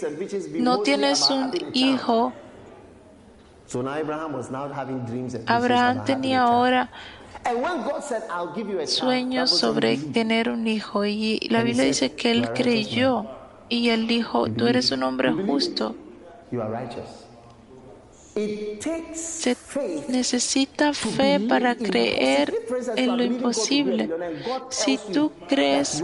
[0.54, 2.32] no tienes un hijo,
[3.74, 6.90] Abraham was now having dreams and visions Abraham about having tenía ahora
[8.86, 13.26] sueños sobre tener un hijo y la Biblia dice que "You Él creyó
[13.68, 15.94] y Él dijo, tú eres un hombre justo.
[19.14, 19.56] Se
[20.08, 22.54] necesita fe para creer
[22.96, 24.10] en lo imposible.
[24.70, 26.02] Si tú crees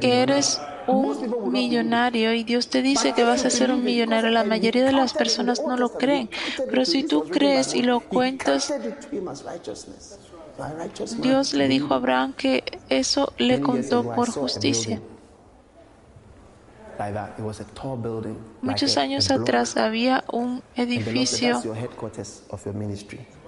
[0.00, 4.44] que eres un millonario y Dios te dice que vas a ser un millonario, la
[4.44, 6.30] mayoría de las personas no lo creen.
[6.70, 8.72] Pero si tú crees y lo cuentas.
[11.20, 11.98] Dios le dijo a.
[11.98, 15.00] Abraham que eso le contó por justicia.
[18.62, 21.62] Muchos años atrás había un edificio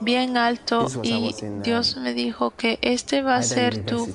[0.00, 4.08] bien alto y um, Dios me dijo que este va a ser tu,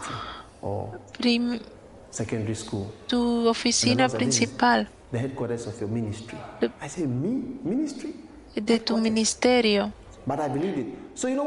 [3.07, 6.37] tu oficina Lord said, "This is principal The headquarters of your ministry.
[6.59, 7.59] The- I said, me?
[7.63, 8.25] Ministry?
[8.55, 9.91] de tu ministerio.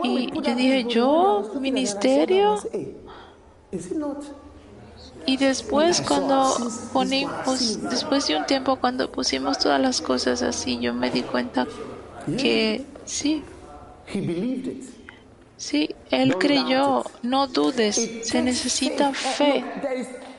[0.05, 1.51] Y yo dije, ¿yo?
[1.61, 2.57] ¿Ministerio?
[5.29, 10.95] Y después cuando ponimos, después de un tiempo cuando pusimos todas las cosas así, yo
[10.95, 11.69] me di cuenta
[12.37, 13.47] que sí,
[15.57, 19.69] sí, él creyó, no dudes, se necesita fe.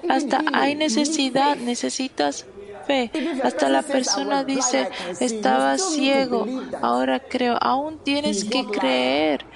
[0.08, 2.50] Hasta hay necesidad, necesitas
[2.82, 3.12] fe.
[3.42, 7.58] Hasta la person says, "I persona dice, I can see", you estaba ciego, ahora creo,
[7.62, 9.48] aún tienes que creer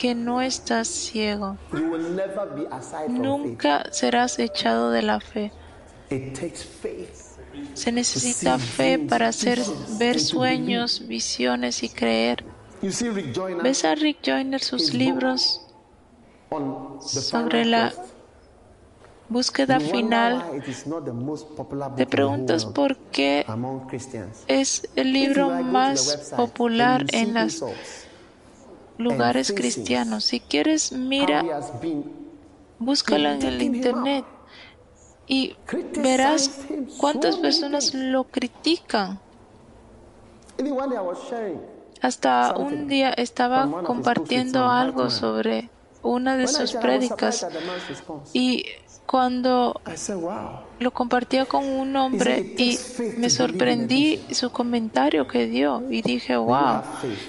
[0.00, 1.58] que no estás ciego.
[3.08, 5.52] Nunca serás echado de la fe.
[7.74, 9.60] Se necesita fe para hacer
[9.98, 12.42] ver sueños, visiones y creer.
[13.62, 15.66] ¿Ves a Rick Joyner sus libros
[17.02, 17.92] sobre la
[19.28, 20.62] búsqueda final?
[21.96, 23.44] Te preguntas por qué
[24.46, 28.06] es el libro más popular en results,
[29.00, 30.24] lugares cristianos.
[30.24, 31.44] Si quieres, mira,
[32.78, 34.24] búscalo en el internet
[35.26, 35.56] y
[36.02, 36.66] verás
[36.98, 39.18] cuántas personas lo critican.
[42.02, 45.70] Hasta un día estaba compartiendo algo sobre
[46.02, 47.46] una de sus prédicas
[48.32, 48.64] y
[49.10, 49.80] cuando
[50.78, 52.78] lo compartía con un hombre y
[53.18, 56.82] me sorprendí su comentario que dio y dije, wow,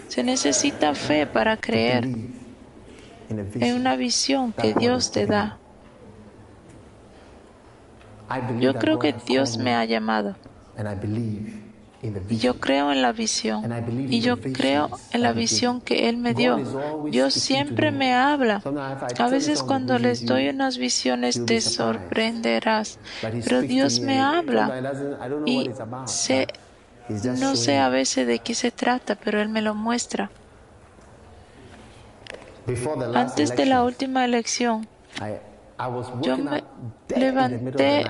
[0.07, 2.07] se necesita fe para creer
[3.29, 5.57] en una visión que Dios te da.
[8.59, 10.35] Yo creo que Dios me, ha llamado
[12.29, 13.63] y yo creo en la visión
[14.09, 16.57] y yo creo en la visión que Él me dio.
[17.09, 18.13] Dios siempre me.
[18.13, 18.61] habla.
[19.17, 22.99] A veces cuando les doy unas visiones te sorprenderás.
[23.21, 24.81] Pero Dios me habla
[25.45, 25.69] y
[26.05, 26.47] sé,
[27.39, 30.31] no sé a veces de qué se trata, pero Él me lo muestra.
[33.13, 34.87] Antes de la última elección,
[36.21, 36.63] Yo me
[37.15, 38.05] levanté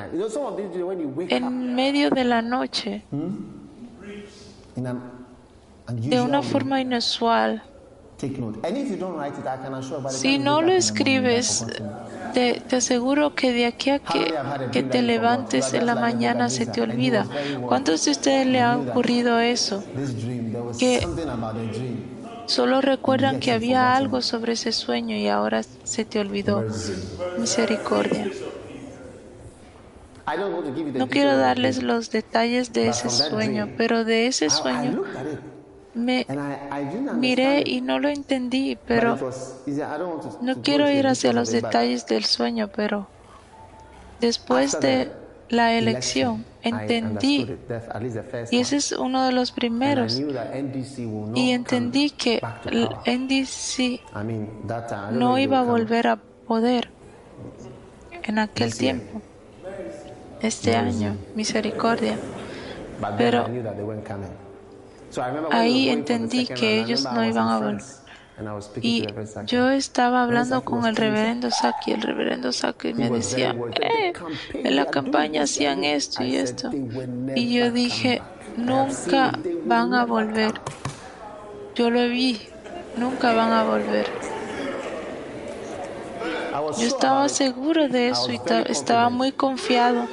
[1.29, 3.60] en medio de la noche, an
[4.75, 7.63] de una forma inusual,
[10.09, 11.65] Si no lo escribes,
[12.33, 14.33] te, te aseguro que de aquí a que,
[14.71, 17.25] que te levantes en la mañana se te olvida.
[17.67, 19.83] ¿Cuántos de ustedes le ha ocurrido eso?
[20.77, 21.07] Que-.
[22.45, 26.63] Solo recuerdan que había algo sobre ese sueño y ahora se te olvidó.
[27.39, 28.29] Misericordia.
[30.93, 35.03] No quiero darles los detalles de ese sueño, pero de ese sueño
[35.93, 36.25] me
[37.15, 39.17] miré y no lo entendí, pero
[40.41, 43.07] no quiero ir hacia los detalles del sueño, pero
[44.19, 45.11] después de
[45.49, 47.57] la elección entendí,
[48.51, 50.21] y ese es uno de los primeros,
[51.35, 52.89] y entendí que el.
[53.05, 53.99] NDC
[55.11, 56.15] no iba a volver a
[56.47, 56.89] poder
[58.23, 59.21] en aquel tiempo,
[60.41, 62.17] este año, misericordia.
[63.17, 63.45] Pero
[65.51, 67.83] ahí entendí que ellos no iban a volver.
[68.81, 69.05] Y
[69.45, 74.13] yo estaba hablando con el reverendo Saki, el reverendo Saki me decía, eh,
[74.53, 76.69] en la campaña hacían esto y esto.
[76.69, 78.21] "They will never Y yo dije,
[78.57, 79.31] nunca
[79.65, 80.53] van a volver.
[80.53, 80.81] come."
[81.75, 82.41] Yo lo vi,
[82.97, 84.07] nunca van a volver.
[86.77, 90.07] Yo estaba seguro de eso y ta- estaba muy confiado.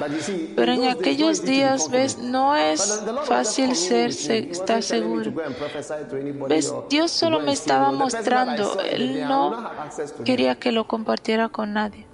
[0.55, 5.31] Pero en aquellos días, ves, no es fácil ser, se- estar seguro.
[6.47, 6.73] ¿Ves?
[6.89, 10.11] Dios solo me estaba "No, the person that I mostrando, Él no not have access
[10.13, 12.05] to him." quería que lo compartiera con nadie.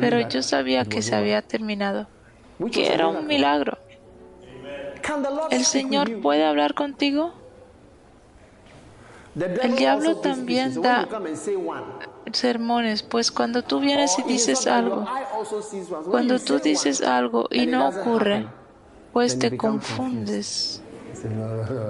[0.00, 2.06] Pero yo sabía que se había terminado,
[2.72, 3.78] que era un milagro.
[5.50, 7.32] ¿El Señor puede hablar contigo?
[9.38, 11.08] Devil diablo también da-
[12.32, 15.04] Sermones, pues cuando tú vienes y is dices algo,
[16.10, 18.48] cuando tú dices algo y no ocurre,
[19.12, 20.84] pues te confundes.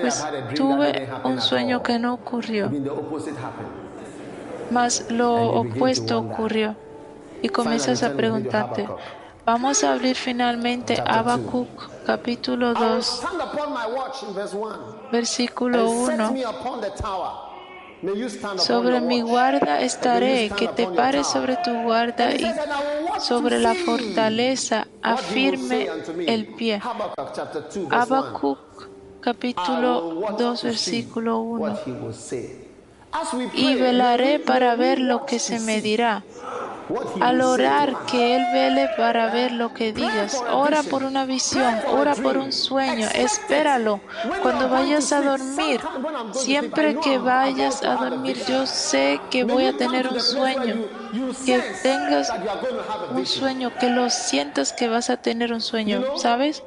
[0.00, 2.76] Pues tuve un sueño que no ocurrió,
[4.68, 6.76] mas lo opuesto ocurrió.
[7.42, 8.94] Y comienzas a preguntarte.
[9.44, 11.02] Vamos a abrir finalmente.
[11.06, 11.68] Habacuc
[12.06, 16.32] capítulo I will 2, stand upon my watch in verse 1 versículo and set 1.
[16.34, 17.30] me upon the tower.
[18.02, 22.40] May you stand upon Sobre mi guarda estaré, que te pares sobre tu guarda y
[22.40, 26.80] says, "And I will watch sobre la fortaleza, afirme say unto me." el pie.
[26.82, 28.16] Habakkuk chapter 2, verse 1.
[28.16, 28.58] Habacuc
[29.20, 31.78] capítulo will watch 2 to see versículo 1.
[33.54, 36.22] Y velaré para ver lo que se me dirá.
[37.20, 40.42] Al orar, que Él vele para ver lo que digas.
[40.50, 44.00] Ora por una visión, ora por un sueño, espéralo.
[44.42, 45.80] Cuando vayas a dormir,
[46.32, 50.86] siempre que vayas a dormir, yo sé que voy a tener un sueño.
[51.46, 52.32] Que tengas
[53.14, 56.62] un sueño, que lo sientas que vas a tener un sueño, ¿sabes?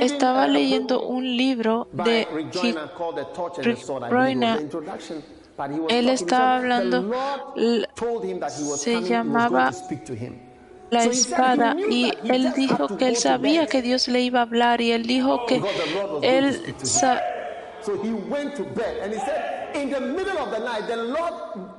[0.00, 4.04] Estaba leyendo un libro de Rick Hi- Joyner called The Torch and the Rick Sword.
[4.04, 4.56] I believe it was Joyner.
[4.56, 5.22] the introduction,
[5.56, 7.14] but he was Él estaba hablando,
[8.76, 9.72] se llamaba
[10.90, 14.38] la So he said espada y él dijo que él sabía que Dios le iba
[14.38, 15.60] a hablar y él dijo que
[16.22, 16.86] él speak to him.
[16.86, 17.20] sa-
[17.84, 20.96] So he went to bed and he said, in the middle of the night, the
[20.96, 21.32] Lord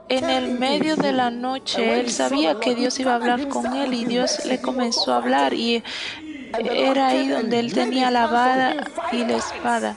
[0.10, 3.94] en el medio de la noche él sabía que Dios iba a hablar con él
[3.94, 5.84] y Dios le comenzó a hablar y
[6.58, 8.76] era ahí donde él tenía la vara
[9.12, 9.95] y la espada.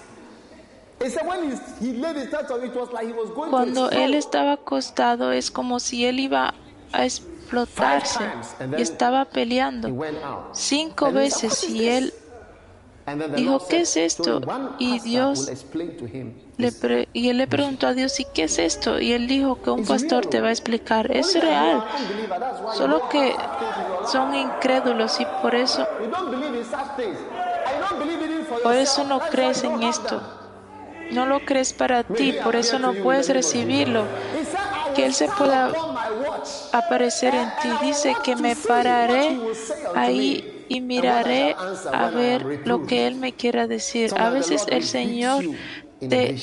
[3.50, 6.55] Cuando él estaba acostado es como si él iba
[6.92, 8.24] a explotarse
[8.78, 9.88] y estaba peleando
[10.53, 12.14] cinco veces "What is y this?" él
[13.36, 14.40] dijo, "¿Qué es "So esto?"
[14.78, 15.50] Y Dios
[16.59, 19.00] Le pre- y él le preguntó a Dios, ¿y qué es esto?
[19.00, 21.11] Y él dijo que un pastor te va a explicar.
[21.11, 21.82] Es real,
[22.74, 23.34] solo que
[24.07, 25.86] son incrédulos y por eso,
[28.62, 30.20] por eso no crees en esto.
[31.11, 34.05] No lo crees para ti, por eso no puedes recibirlo.
[34.05, 34.32] Jesus.
[34.34, 35.72] He said, "I will Que Él se pueda
[36.72, 37.68] aparecer en ti.
[37.82, 39.38] Dice que me pararé
[39.94, 41.54] ahí y miraré
[41.92, 44.12] a ver lo reproved." que Él me quiera decir.
[44.18, 45.44] A veces el Señor
[46.00, 46.36] te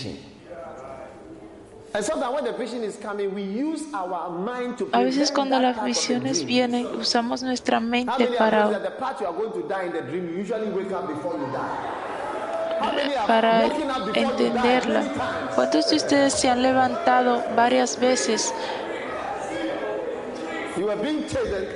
[4.91, 8.69] A veces cuando las visiones vienen, usamos nuestra mente para
[13.27, 13.65] para
[14.13, 15.03] entenderla.
[15.55, 18.53] ¿Cuántos de ustedes se han levantado varias veces?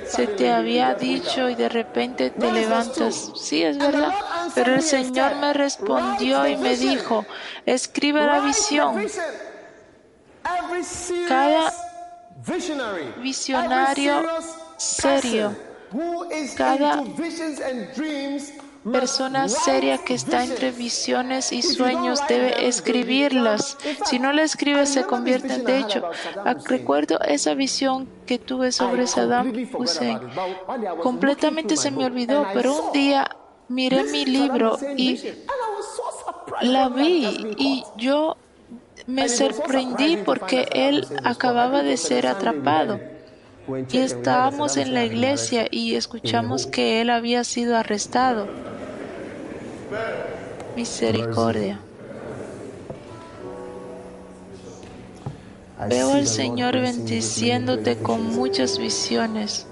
[0.06, 3.32] Se te había dicho y de repente te levantas.
[3.36, 4.12] Sí, es verdad.
[4.54, 7.26] Pero el Señor me respondió "Write y me dijo,
[7.66, 9.06] escribe la visión.
[11.28, 11.72] Cada
[13.18, 14.22] visionario
[14.76, 15.56] serio,
[16.56, 17.02] cada
[18.90, 23.76] persona seria que está entre visiones y sueños debe escribirlas.
[24.04, 26.02] Si no la escribe, se convierte en de hecho.
[26.66, 30.18] Recuerdo esa visión que tuve sobre Saddam Hussein.
[31.02, 33.28] Completamente se me olvidó, pero un día
[33.68, 35.20] miré mi libro y
[36.60, 38.36] la vi y yo
[39.06, 43.13] me sorprendí porque él acababa de ser atrapado.
[43.90, 48.48] Y estábamos en la iglesia y escuchamos que él había sido arrestado.
[50.76, 51.80] Misericordia.
[55.88, 59.66] Veo al Señor bendiciéndote con muchas visiones.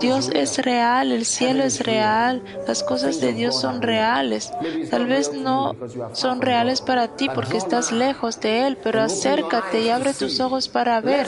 [0.00, 4.52] Dios es real, el cielo es real, las cosas de Dios son reales.
[4.90, 5.74] Tal vez no
[6.12, 10.68] son reales para ti porque estás lejos de Él, pero acércate y abre tus ojos
[10.68, 11.26] para ver.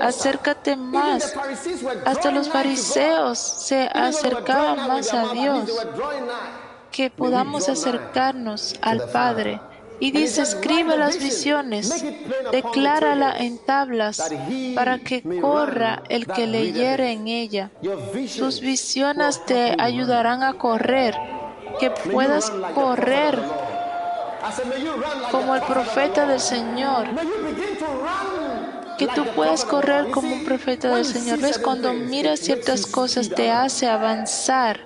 [0.00, 1.34] Acércate más.
[2.04, 5.70] Hasta los fariseos se acercaban más a Dios.
[6.90, 9.60] Que podamos acercarnos al Padre.
[9.98, 12.04] Y dice, escribe las visiones,
[12.52, 14.30] declárala en tablas,
[14.74, 17.70] para que corra el que leyere en ella.
[18.38, 21.16] Tus visiones te ayudarán a correr,
[21.80, 23.38] que puedas correr
[25.30, 27.06] como el profeta del Señor.
[28.98, 31.38] Que tú puedas correr como un profeta del Señor.
[31.38, 31.58] ¿Ves?
[31.58, 34.80] Cuando miras ciertas cosas te hace avanzar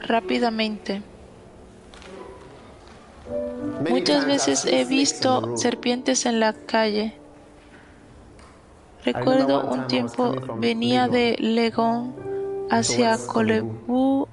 [0.00, 1.02] rápidamente.
[3.88, 7.14] Muchas veces he visto serpientes en la calle.
[9.04, 12.14] Recuerdo un tiempo venía de Legón
[12.70, 14.26] hacia Colebu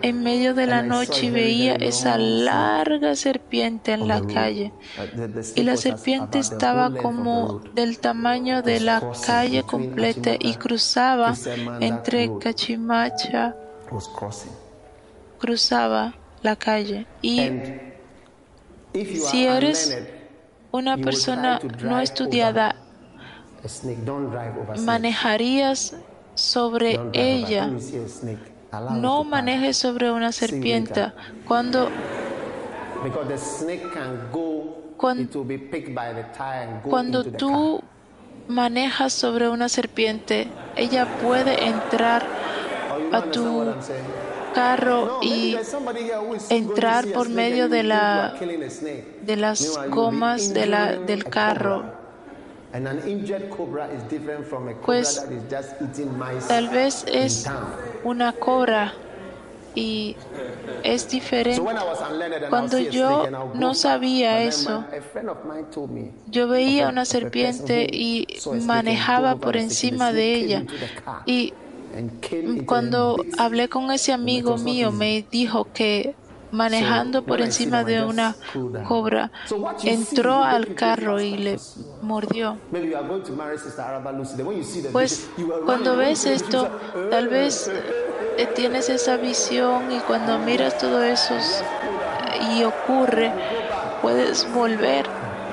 [0.00, 4.72] en medio de la noche y veía esa larga serpiente en la calle.
[5.54, 11.34] Y la serpiente estaba como del tamaño de la calle completa y cruzaba
[11.80, 13.54] entre Cachimacha,
[15.38, 17.06] cruzaba la calle.
[17.20, 17.50] Y
[18.94, 19.98] si eres
[20.70, 22.76] una persona no estudiada,
[24.84, 25.94] manejarías
[26.34, 27.70] sobre ella.
[28.92, 31.12] No manejes sobre una serpiente.
[31.46, 31.90] Cuando,
[36.88, 37.82] cuando tú
[38.48, 42.26] manejas sobre una serpiente, ella puede entrar
[43.12, 43.74] a tu
[44.52, 45.56] carro y
[46.48, 48.34] entrar por medio de, la,
[49.22, 51.84] de las gomas de la, del carro.
[54.84, 55.26] Pues
[56.48, 57.46] tal vez es
[58.04, 58.94] una cobra
[59.74, 60.16] y
[60.82, 61.62] es diferente.
[62.48, 64.84] Cuando yo no sabía eso,
[66.28, 68.26] yo veía una serpiente y
[68.64, 70.64] manejaba por encima de ella.
[71.26, 71.54] Y
[72.66, 76.14] cuando hablé con ese amigo mío, me dijo que
[76.52, 78.36] manejando por encima de una
[78.86, 79.32] cobra,
[79.82, 81.58] entró al carro y le
[82.02, 82.58] mordió.
[84.92, 85.28] Pues
[85.64, 86.68] cuando ves esto,
[87.10, 87.70] tal vez
[88.36, 91.34] eh, tienes esa visión y cuando miras todo eso
[92.54, 93.32] y ocurre,
[94.02, 95.06] puedes volver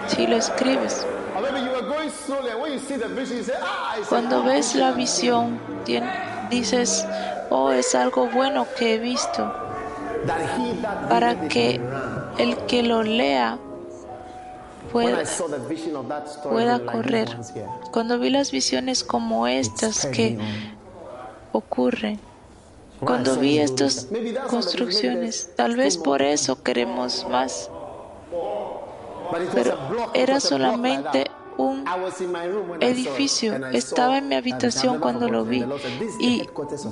[0.07, 1.05] si lo escribes.
[4.09, 5.59] Cuando ves la visión,
[6.49, 7.05] dices,
[7.49, 9.53] oh, es algo bueno que he visto,
[11.09, 11.79] para que
[12.37, 13.57] el que lo lea
[14.91, 15.23] pueda,
[16.43, 17.37] pueda correr.
[17.91, 20.37] Cuando vi las visiones como estas que
[21.51, 22.19] ocurren,
[22.99, 24.07] cuando vi estas
[24.49, 27.69] construcciones, tal vez por eso queremos más,
[29.53, 29.77] pero
[30.13, 31.28] era solamente
[31.59, 31.85] un
[32.79, 33.67] edificio.
[33.67, 35.65] Estaba en mi habitación cuando lo vi
[36.19, 36.43] y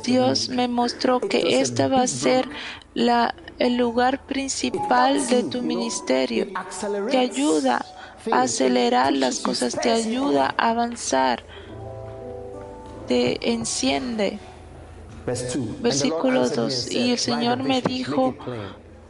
[0.04, 2.48] Dios me mostró que este va a ser
[2.94, 6.48] la, el lugar principal de tu ministerio.
[7.10, 7.86] Te ayuda
[8.32, 11.44] a acelerar las cosas, te ayuda a avanzar,
[13.08, 14.40] te enciende.
[15.26, 16.92] Versículo 2.
[16.92, 18.36] Y el Señor me dijo,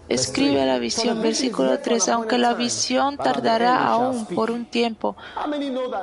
[0.09, 5.15] Escribe la visión, versículo 3, aunque la visión tardará aún por un tiempo.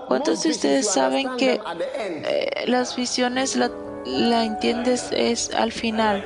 [0.08, 1.60] ¿Cuántos de ustedes saben que
[1.98, 3.70] eh, las visiones la,
[4.04, 6.24] la, entiendes es al final?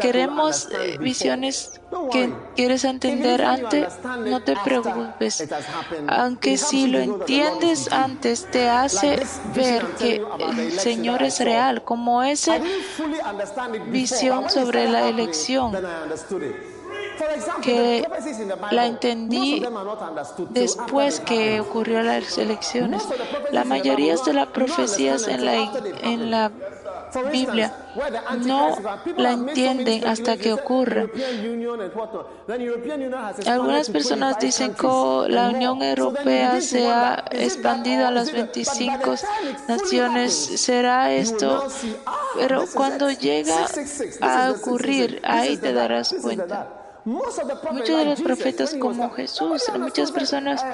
[0.00, 3.92] Queremos eh, visiones que quieres entender antes,
[4.24, 5.46] no te preocupes.
[6.08, 9.22] Aunque si lo entiendes antes, te hace
[9.54, 12.58] ver que el Señor es real, como esa
[13.90, 15.72] visión sobre la elección
[17.62, 18.06] que
[18.70, 19.62] la entendí
[20.50, 23.02] después que ocurrió las elecciones.
[23.50, 26.50] La mayoría de las profecías en la, en la
[27.30, 27.74] Biblia
[28.44, 28.76] no
[29.16, 31.10] la entienden hasta que ocurre.
[33.46, 34.86] Algunas personas dicen que
[35.28, 39.14] la Unión Europea se ha expandido a las 25
[39.68, 40.32] naciones.
[40.34, 41.66] ¿Será esto?
[42.36, 43.66] Pero cuando llega
[44.20, 46.81] a ocurrir, ahí te darás cuenta.
[47.04, 50.64] Muchos de los profetas como Jesús, muchas personas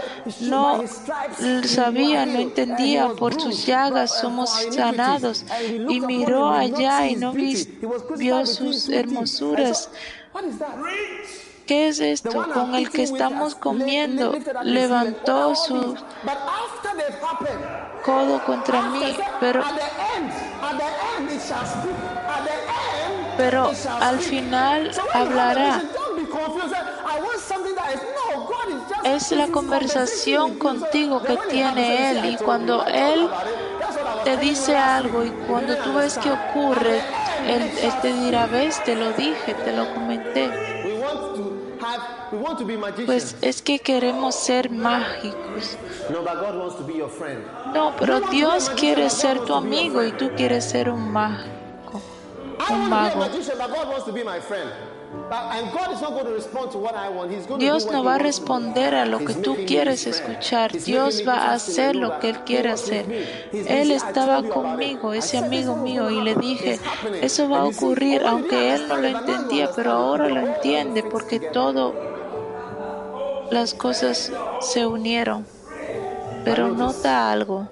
[0.41, 0.85] no
[1.64, 5.45] sabían, no entendían, por sus llagas somos sanados.
[5.89, 9.91] Y miró allá y no vio sus hermosuras.
[11.66, 12.47] ¿Qué es esto?
[12.53, 15.97] Con el que estamos comiendo, levantó su
[18.05, 19.62] codo contra mí, pero
[23.37, 23.70] pero
[24.01, 25.83] al final hablará.
[29.05, 33.28] Es la conversación contigo que tiene Él y cuando Él
[34.24, 37.01] te dice algo y cuando tú ves que ocurre,
[37.47, 37.70] Él,
[38.03, 40.51] te dirá, ves, te lo dije, te lo comenté.
[43.07, 45.78] Pues es que queremos ser mágicos.
[47.72, 52.03] No, pero Dios quiere ser tu amigo y tú quieres ser un mágico,
[52.70, 53.24] un mago.
[57.59, 60.73] Dios no va a responder a lo que tú quieres escuchar.
[60.73, 63.07] Dios va a hacer lo que Él quiere hacer.
[63.53, 66.79] Él estaba conmigo, ese amigo mío, y le dije,
[67.21, 71.95] eso va a ocurrir, aunque Él no lo entendía, pero ahora lo entiende porque todo
[73.51, 75.47] las cosas se unieron.
[76.45, 77.69] Pero nota algo.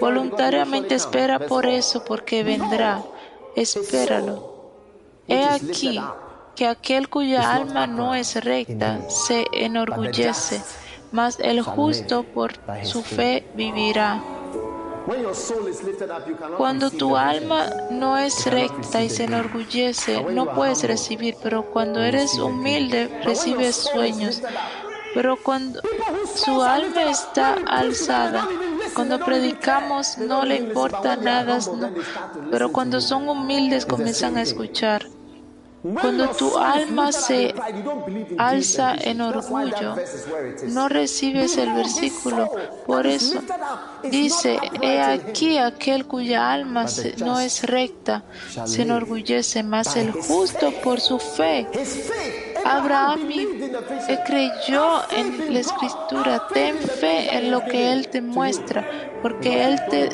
[0.00, 3.02] Voluntariamente espera por eso, porque vendrá.
[3.54, 4.53] Espéralo.
[5.28, 6.00] He aquí
[6.54, 10.62] que aquel cuya alma no es recta se enorgullece,
[11.12, 12.52] mas el justo por
[12.82, 14.22] su fe vivirá.
[16.56, 22.38] Cuando tu alma no es recta y se enorgullece, no puedes recibir, pero cuando eres
[22.38, 24.40] humilde, recibes sueños.
[25.14, 25.80] Pero cuando
[26.34, 28.48] su alma está alzada,
[28.94, 31.58] cuando predicamos no le importa nada,
[32.50, 35.06] pero cuando son humildes comienzan a escuchar.
[36.00, 37.54] Cuando tu alma se
[38.38, 39.94] alza en orgullo,
[40.68, 42.50] no recibes el versículo.
[42.86, 43.42] Por eso
[44.02, 46.86] dice, he aquí aquel cuya alma
[47.18, 48.24] no es recta,
[48.64, 51.68] se enorgullece, más el justo por su fe.
[52.64, 53.28] Abraham
[54.26, 58.84] creyó en la escritura, ten fe en lo que Él te muestra,
[59.22, 60.08] porque Él te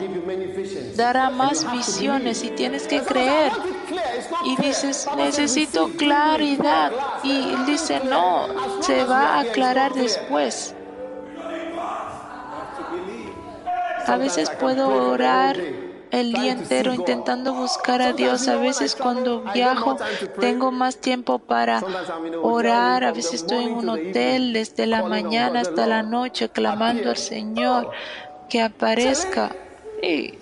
[0.97, 3.53] dará más visiones y tienes que creer.
[4.45, 6.93] Y dices, necesito claridad.
[7.23, 8.47] Y él dice, no,
[8.83, 10.75] se va a aclarar después.
[14.07, 15.57] A veces puedo orar
[16.11, 18.49] el día entero intentando buscar a Dios.
[18.49, 19.97] A veces cuando viajo
[20.41, 21.83] tengo más tiempo para
[22.43, 23.05] orar.
[23.05, 27.91] A veces estoy en un hotel desde la mañana hasta la noche clamando al Señor
[28.49, 29.55] que aparezca.
[30.03, 30.39] Y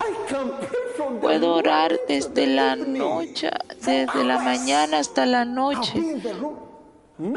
[1.21, 3.51] puedo orar desde la noche,
[3.81, 6.01] desde la mañana hasta la noche.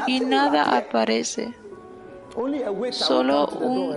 [0.07, 1.53] y nada aparece.
[2.91, 3.95] Solo un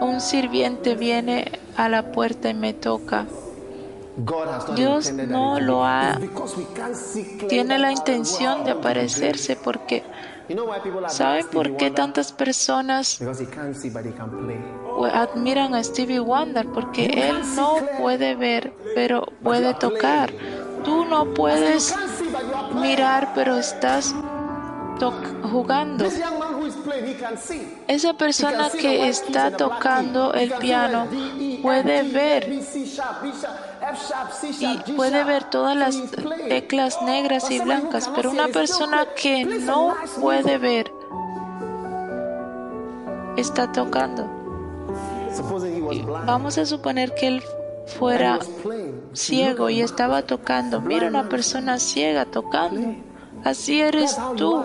[0.00, 3.26] un sirviente viene a la puerta y me toca.
[4.74, 6.18] Dios no lo ha,
[7.48, 10.02] tiene la intención de aparecerse porque
[11.08, 13.20] ¿saben por qué tantas personas
[15.12, 16.66] admiran a Stevie Wonder?
[16.66, 20.30] Porque él no puede ver, pero puede tocar.
[20.84, 21.94] Tú no puedes
[22.74, 24.14] mirar, pero estás
[25.50, 26.06] jugando.
[27.88, 31.06] Esa persona que está tocando el piano
[31.62, 32.48] puede ver
[34.60, 35.96] y puede ver todas las
[36.48, 40.92] teclas negras y blancas, pero una persona que no puede ver
[43.36, 44.28] está tocando.
[46.26, 47.42] vamos a suponer que él
[47.98, 48.38] fuera
[49.12, 50.80] ciego y estaba tocando.
[50.80, 53.09] Mira una persona ciega tocando.
[53.44, 54.64] Así eres tú.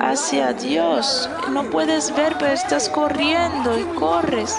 [0.00, 1.28] hacia Dios.
[1.50, 4.56] No puedes ver, pero estás corriendo y corres.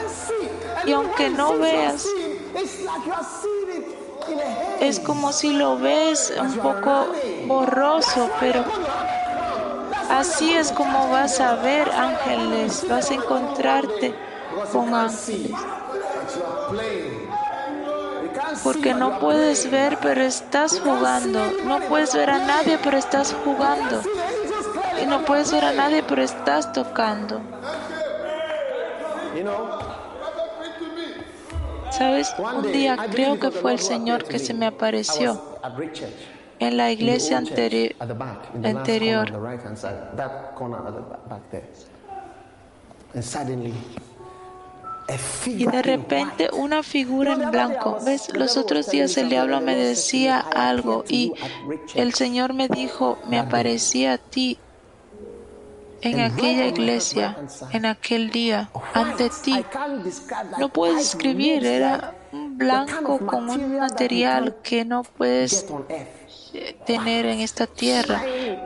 [0.85, 2.05] Y aunque no veas,
[4.79, 7.07] es como si lo ves un poco
[7.47, 8.63] borroso, pero
[10.09, 14.13] así es como vas a ver ángeles, vas a encontrarte
[14.71, 15.51] con ángeles
[18.63, 21.39] porque no puedes ver, pero estás jugando.
[21.65, 24.01] No puedes ver a nadie, pero estás jugando.
[25.07, 27.41] no puedes ver a nadie, pero estás tocando.
[31.91, 32.33] ¿Sabes?
[32.37, 34.65] Un día creo que fue el Señor que se me.
[34.67, 35.41] apareció
[36.59, 37.95] en la iglesia anteri-
[38.63, 39.31] anterior.
[45.45, 47.97] Y de repente una figura en blanco.
[48.05, 48.33] ¿Ves?
[48.33, 51.33] Los otros días el diablo me decía algo y
[51.95, 54.57] el Señor me dijo, me aparecía a ti
[56.01, 57.37] en aquella iglesia,
[57.71, 59.63] en aquel día, ante ti.
[60.57, 65.65] No puedes describir, era un blanco con un material que no puedes
[66.53, 68.23] eh, tener en esta tierra,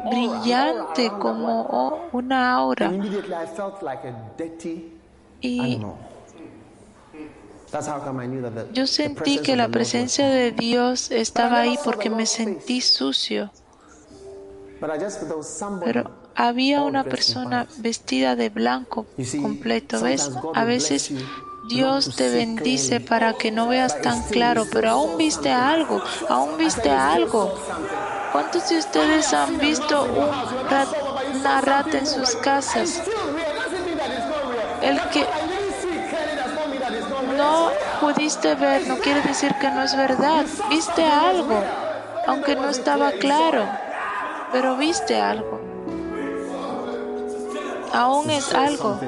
[0.10, 2.92] brillante como oh, una aura.
[5.42, 5.82] Y
[8.74, 13.52] yo sentí que la presencia de Dios estaba ahí porque me sentí sucio.
[15.84, 19.06] Pero había una persona vestida de blanco
[19.42, 20.30] completo, ¿ves?
[20.54, 21.12] A veces
[21.70, 26.90] Dios te bendice para que no veas tan claro, pero aún viste algo, aún viste
[26.90, 27.48] said, "You still algo.
[27.48, 30.88] saw something." ¿Cuántos de ustedes han visto un ra-
[31.34, 32.90] una rata en sus casas?
[32.90, 33.12] Still
[34.84, 35.53] real.
[37.44, 37.70] No
[38.00, 40.46] pudiste ver no quiere decir que no es verdad.
[40.70, 41.60] Viste algo,
[42.28, 43.66] aunque no estaba claro,
[44.52, 45.60] pero viste algo.
[47.94, 49.00] Aún es algo.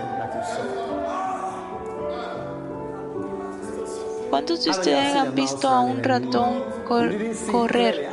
[4.30, 6.64] ¿Cuántos de ustedes han visto a un ratón
[7.52, 8.10] correr?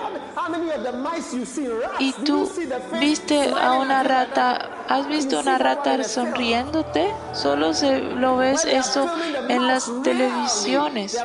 [1.98, 2.50] Y tú
[2.98, 7.12] viste a una rata, ¿has visto una rata sonriéndote?
[7.32, 9.06] Solo se lo ves the
[9.48, 11.18] en las televisiones.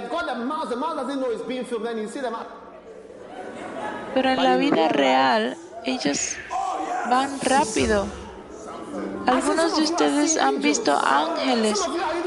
[4.14, 6.36] Pero en la vida real, ellos
[7.10, 8.27] van rápido.
[9.28, 11.80] Algunos de ustedes han visto ángeles,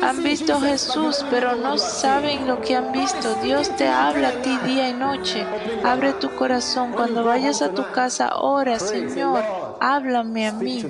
[0.03, 3.35] han visto Jesús, pero no saben lo que han visto.
[3.43, 5.47] Dios te habla a ti día y noche.
[5.83, 6.93] Abre tu corazón.
[6.93, 9.43] Cuando vayas a tu casa, ora, Señor,
[9.81, 10.85] háblame a mí.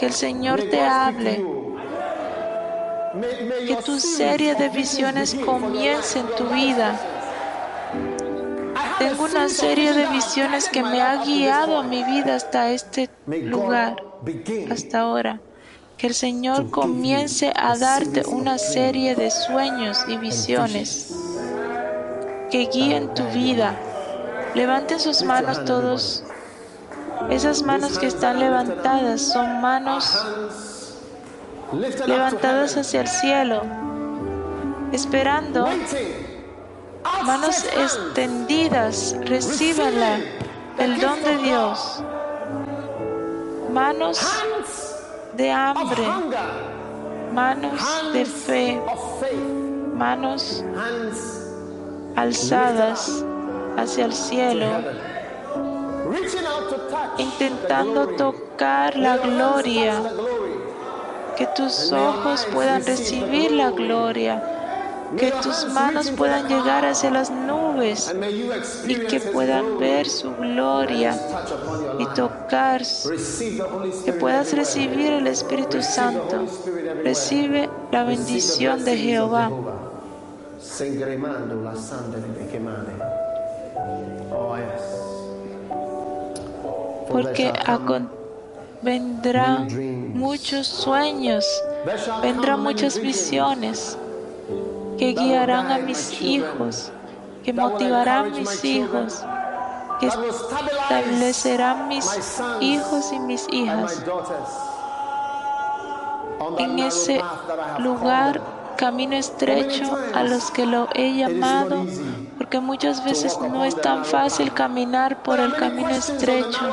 [0.00, 1.44] Que el Señor te hable.
[3.66, 6.98] Que tu serie de visiones comience en tu vida.
[8.98, 13.96] Tengo una serie de visiones que me ha guiado a mi vida hasta este lugar,
[14.70, 15.40] hasta ahora.
[15.96, 21.12] Que el Señor comience a darte una serie de sueños y visiones
[22.50, 23.74] que guíen tu vida.
[24.54, 26.22] Levanten sus manos todos.
[27.30, 30.24] Esas manos que están levantadas son manos
[32.06, 33.62] levantadas hacia el cielo,
[34.92, 35.68] esperando
[37.24, 40.20] manos extendidas, recíbanla,
[40.78, 42.02] el don de Dios.
[43.70, 44.20] Manos
[45.34, 46.02] de hambre,
[47.32, 48.80] manos de fe,
[49.94, 50.64] manos
[52.16, 53.24] alzadas
[53.76, 54.66] hacia el cielo,
[57.18, 59.94] intentando tocar la gloria,
[61.36, 64.42] que tus ojos puedan recibir la gloria,
[65.16, 67.67] que tus manos puedan llegar hacia las nubes
[68.86, 71.18] Y que puedan ver su gloria
[71.98, 72.82] y tocar,
[74.04, 76.46] que puedas recibir el Espíritu Santo.
[77.04, 79.50] Recibe la bendición de Jehová.
[84.32, 84.56] Oh,
[87.08, 87.52] porque
[88.82, 89.68] vendrán
[90.14, 91.46] muchos sueños,
[92.22, 93.96] vendrán muchas visiones
[94.98, 96.92] que guiarán a mis hijos,
[97.48, 99.24] que motivarán a mis hijos,
[99.98, 102.06] que establecerán mis
[102.60, 104.04] hijos y mis hijas.
[106.58, 107.22] en ese
[107.78, 108.38] lugar,
[108.76, 111.86] camino estrecho a los que lo he llamado,
[112.36, 116.70] porque muchas veces no es tan fácil caminar por el camino estrecho.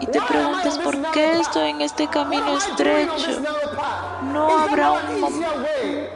[0.00, 3.40] Y te preguntas, ¿por qué estoy en este camino estrecho?
[4.32, 5.44] No habrá un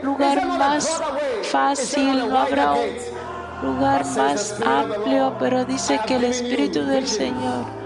[0.02, 1.00] lugar más
[1.44, 3.17] fácil, no habrá un
[3.62, 7.78] lugar más amplio, pero dice que el Espíritu del Señor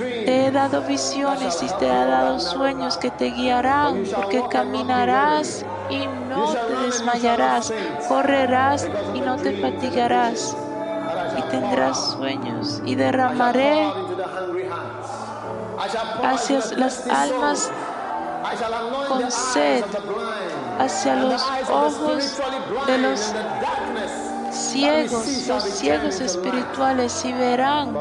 [0.00, 6.06] te he dado visiones y te he dado sueños que te guiarán, porque caminarás y
[6.28, 7.72] no te desmayarás,
[8.08, 10.56] correrás y no te fatigarás,
[11.36, 13.90] y tendrás sueños, y derramaré
[16.22, 17.70] hacia las almas
[19.08, 19.84] con sed,
[20.78, 22.40] hacia los ojos
[22.86, 23.34] de los
[24.58, 27.96] ciegos, los ciegos espirituales, y verán.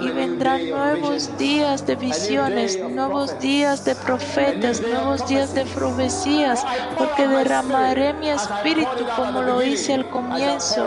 [0.00, 6.64] Y vendrán nuevos días de visiones, nuevos días de profetas, nuevos días de profecías,
[6.96, 10.86] porque derramaré mi espíritu como lo hice al comienzo,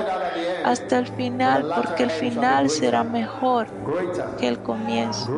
[0.65, 3.67] hasta el final, porque el final será mejor
[4.39, 5.29] que el comienzo.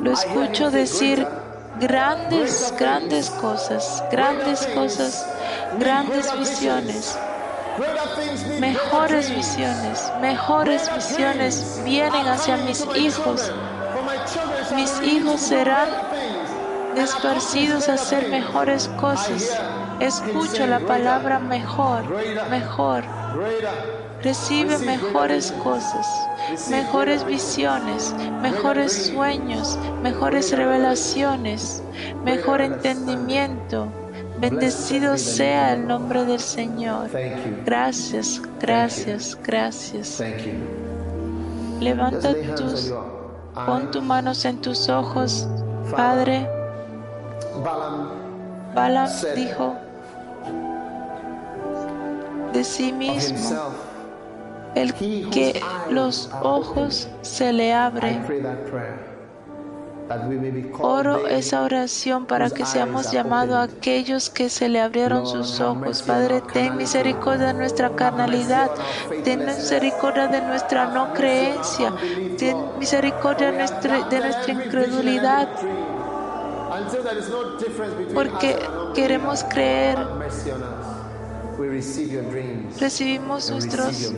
[0.00, 1.26] Lo escucho decir
[1.80, 5.26] grandes, grandes cosas, grandes cosas,
[5.78, 7.18] grandes visiones.
[8.60, 13.52] Mejores visiones, mejores visiones vienen hacia mis hijos.
[14.76, 15.88] Mis hijos serán
[16.96, 19.60] esparcidos a hacer mejores cosas.
[19.98, 22.04] Escucho la palabra mejor,
[22.48, 23.04] mejor.
[24.22, 26.06] Recibe mejores cosas,
[26.70, 31.82] mejores visiones, mejores sueños, mejores revelaciones,
[32.24, 33.88] mejor entendimiento
[34.38, 37.08] Bendecido sea el nombre del Señor.
[37.64, 40.22] Gracias, gracias, gracias.
[41.80, 42.92] Levanta tus,
[43.54, 45.46] pon tus manos en tus ojos,
[45.90, 46.48] Padre.
[48.74, 49.76] Balaam dijo
[52.52, 53.72] de sí mismo,
[54.74, 55.60] el que
[55.90, 58.24] los ojos se le abren
[60.80, 66.02] Oro esa oración para que seamos llamados a aquellos que se le abrieron sus ojos.
[66.02, 68.70] Padre, ten misericordia de nuestra carnalidad,
[69.24, 71.94] ten misericordia de nuestra no creencia,
[72.36, 75.48] ten misericordia de nuestra, de nuestra incredulidad,
[78.12, 78.58] porque
[78.94, 79.98] queremos creer.
[82.80, 84.12] Recibimos nuestros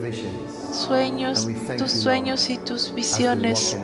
[0.73, 1.47] sueños,
[1.79, 3.77] tus sueños y tus visiones.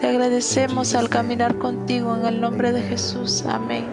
[0.00, 3.44] Te agradecemos al caminar contigo en el nombre de Jesús.
[3.46, 3.84] Amén.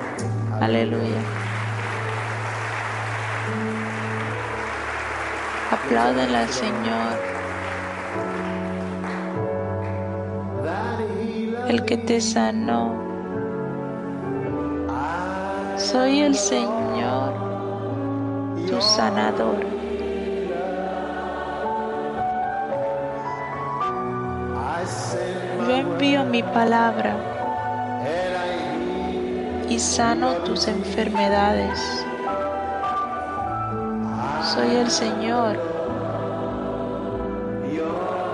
[0.62, 1.22] Aleluya.
[5.72, 7.36] Apláudenle al Señor.
[11.68, 13.04] El que te sanó.
[15.78, 17.34] Soy el Señor,
[18.68, 19.76] tu sanador.
[25.74, 27.16] Envío mi palabra
[29.70, 32.06] y sano tus enfermedades.
[34.42, 35.58] Soy el Señor,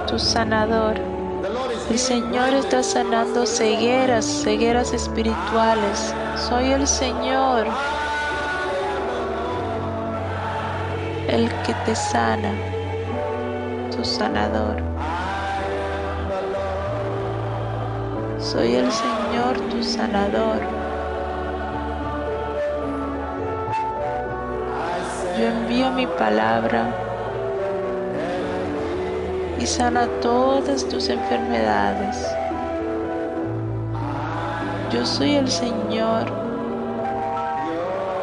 [0.08, 1.00] tu sanador.
[1.90, 6.16] El Señor está sanando cegueras, cegueras espirituales.
[6.36, 7.68] Soy el Señor,
[11.28, 12.54] el que te sana,
[13.96, 14.82] tu sanador.
[18.52, 20.60] Soy el Señor tu sanador.
[25.39, 26.93] Yo envío mi palabra
[29.58, 32.28] y sana todas tus enfermedades.
[34.91, 36.26] Yo soy el Señor,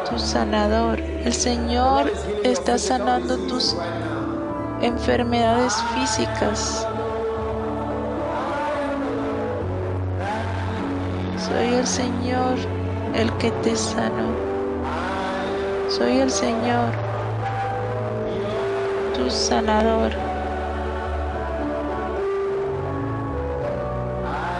[0.07, 0.99] tu sanador.
[0.99, 2.13] El Señor
[2.43, 3.75] está sanando tus
[4.79, 6.87] enfermedades físicas,
[11.49, 12.57] Soy el Señor
[13.15, 14.35] el que te sanó.
[15.87, 16.91] Soy el Señor,
[19.15, 20.11] tu sanador.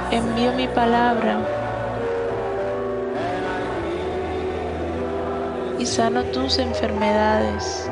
[0.10, 1.38] Envío mi palabra
[5.78, 7.88] y sano tus enfermedades.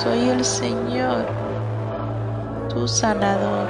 [0.00, 1.26] Soy el Señor,
[2.68, 3.66] tu sanador.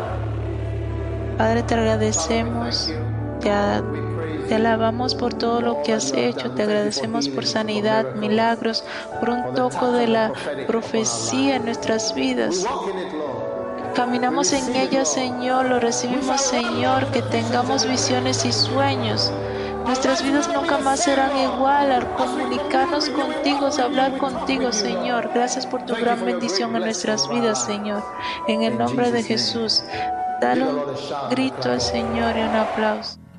[1.39, 2.93] Padre, te agradecemos
[3.41, 8.85] te, alabamos por todo lo que has hecho, te agradecemos por sanidad, milagros,
[9.21, 10.33] por un toco de la
[10.67, 12.67] profecía en nuestras vidas.
[13.95, 19.33] Caminamos en ella, Señor, lo recibimos, Señor, que tengamos visiones y sueños.
[19.87, 25.31] Nuestras vidas nunca más serán igual al comunicarnos contigo, hablar contigo, Señor.
[25.33, 28.03] Gracias por tu gran bendición en nuestras vidas, Señor.
[28.49, 29.85] En el nombre de Jesús,
[30.41, 30.83] dale un
[31.31, 33.26] grito al Señor y un aplauso.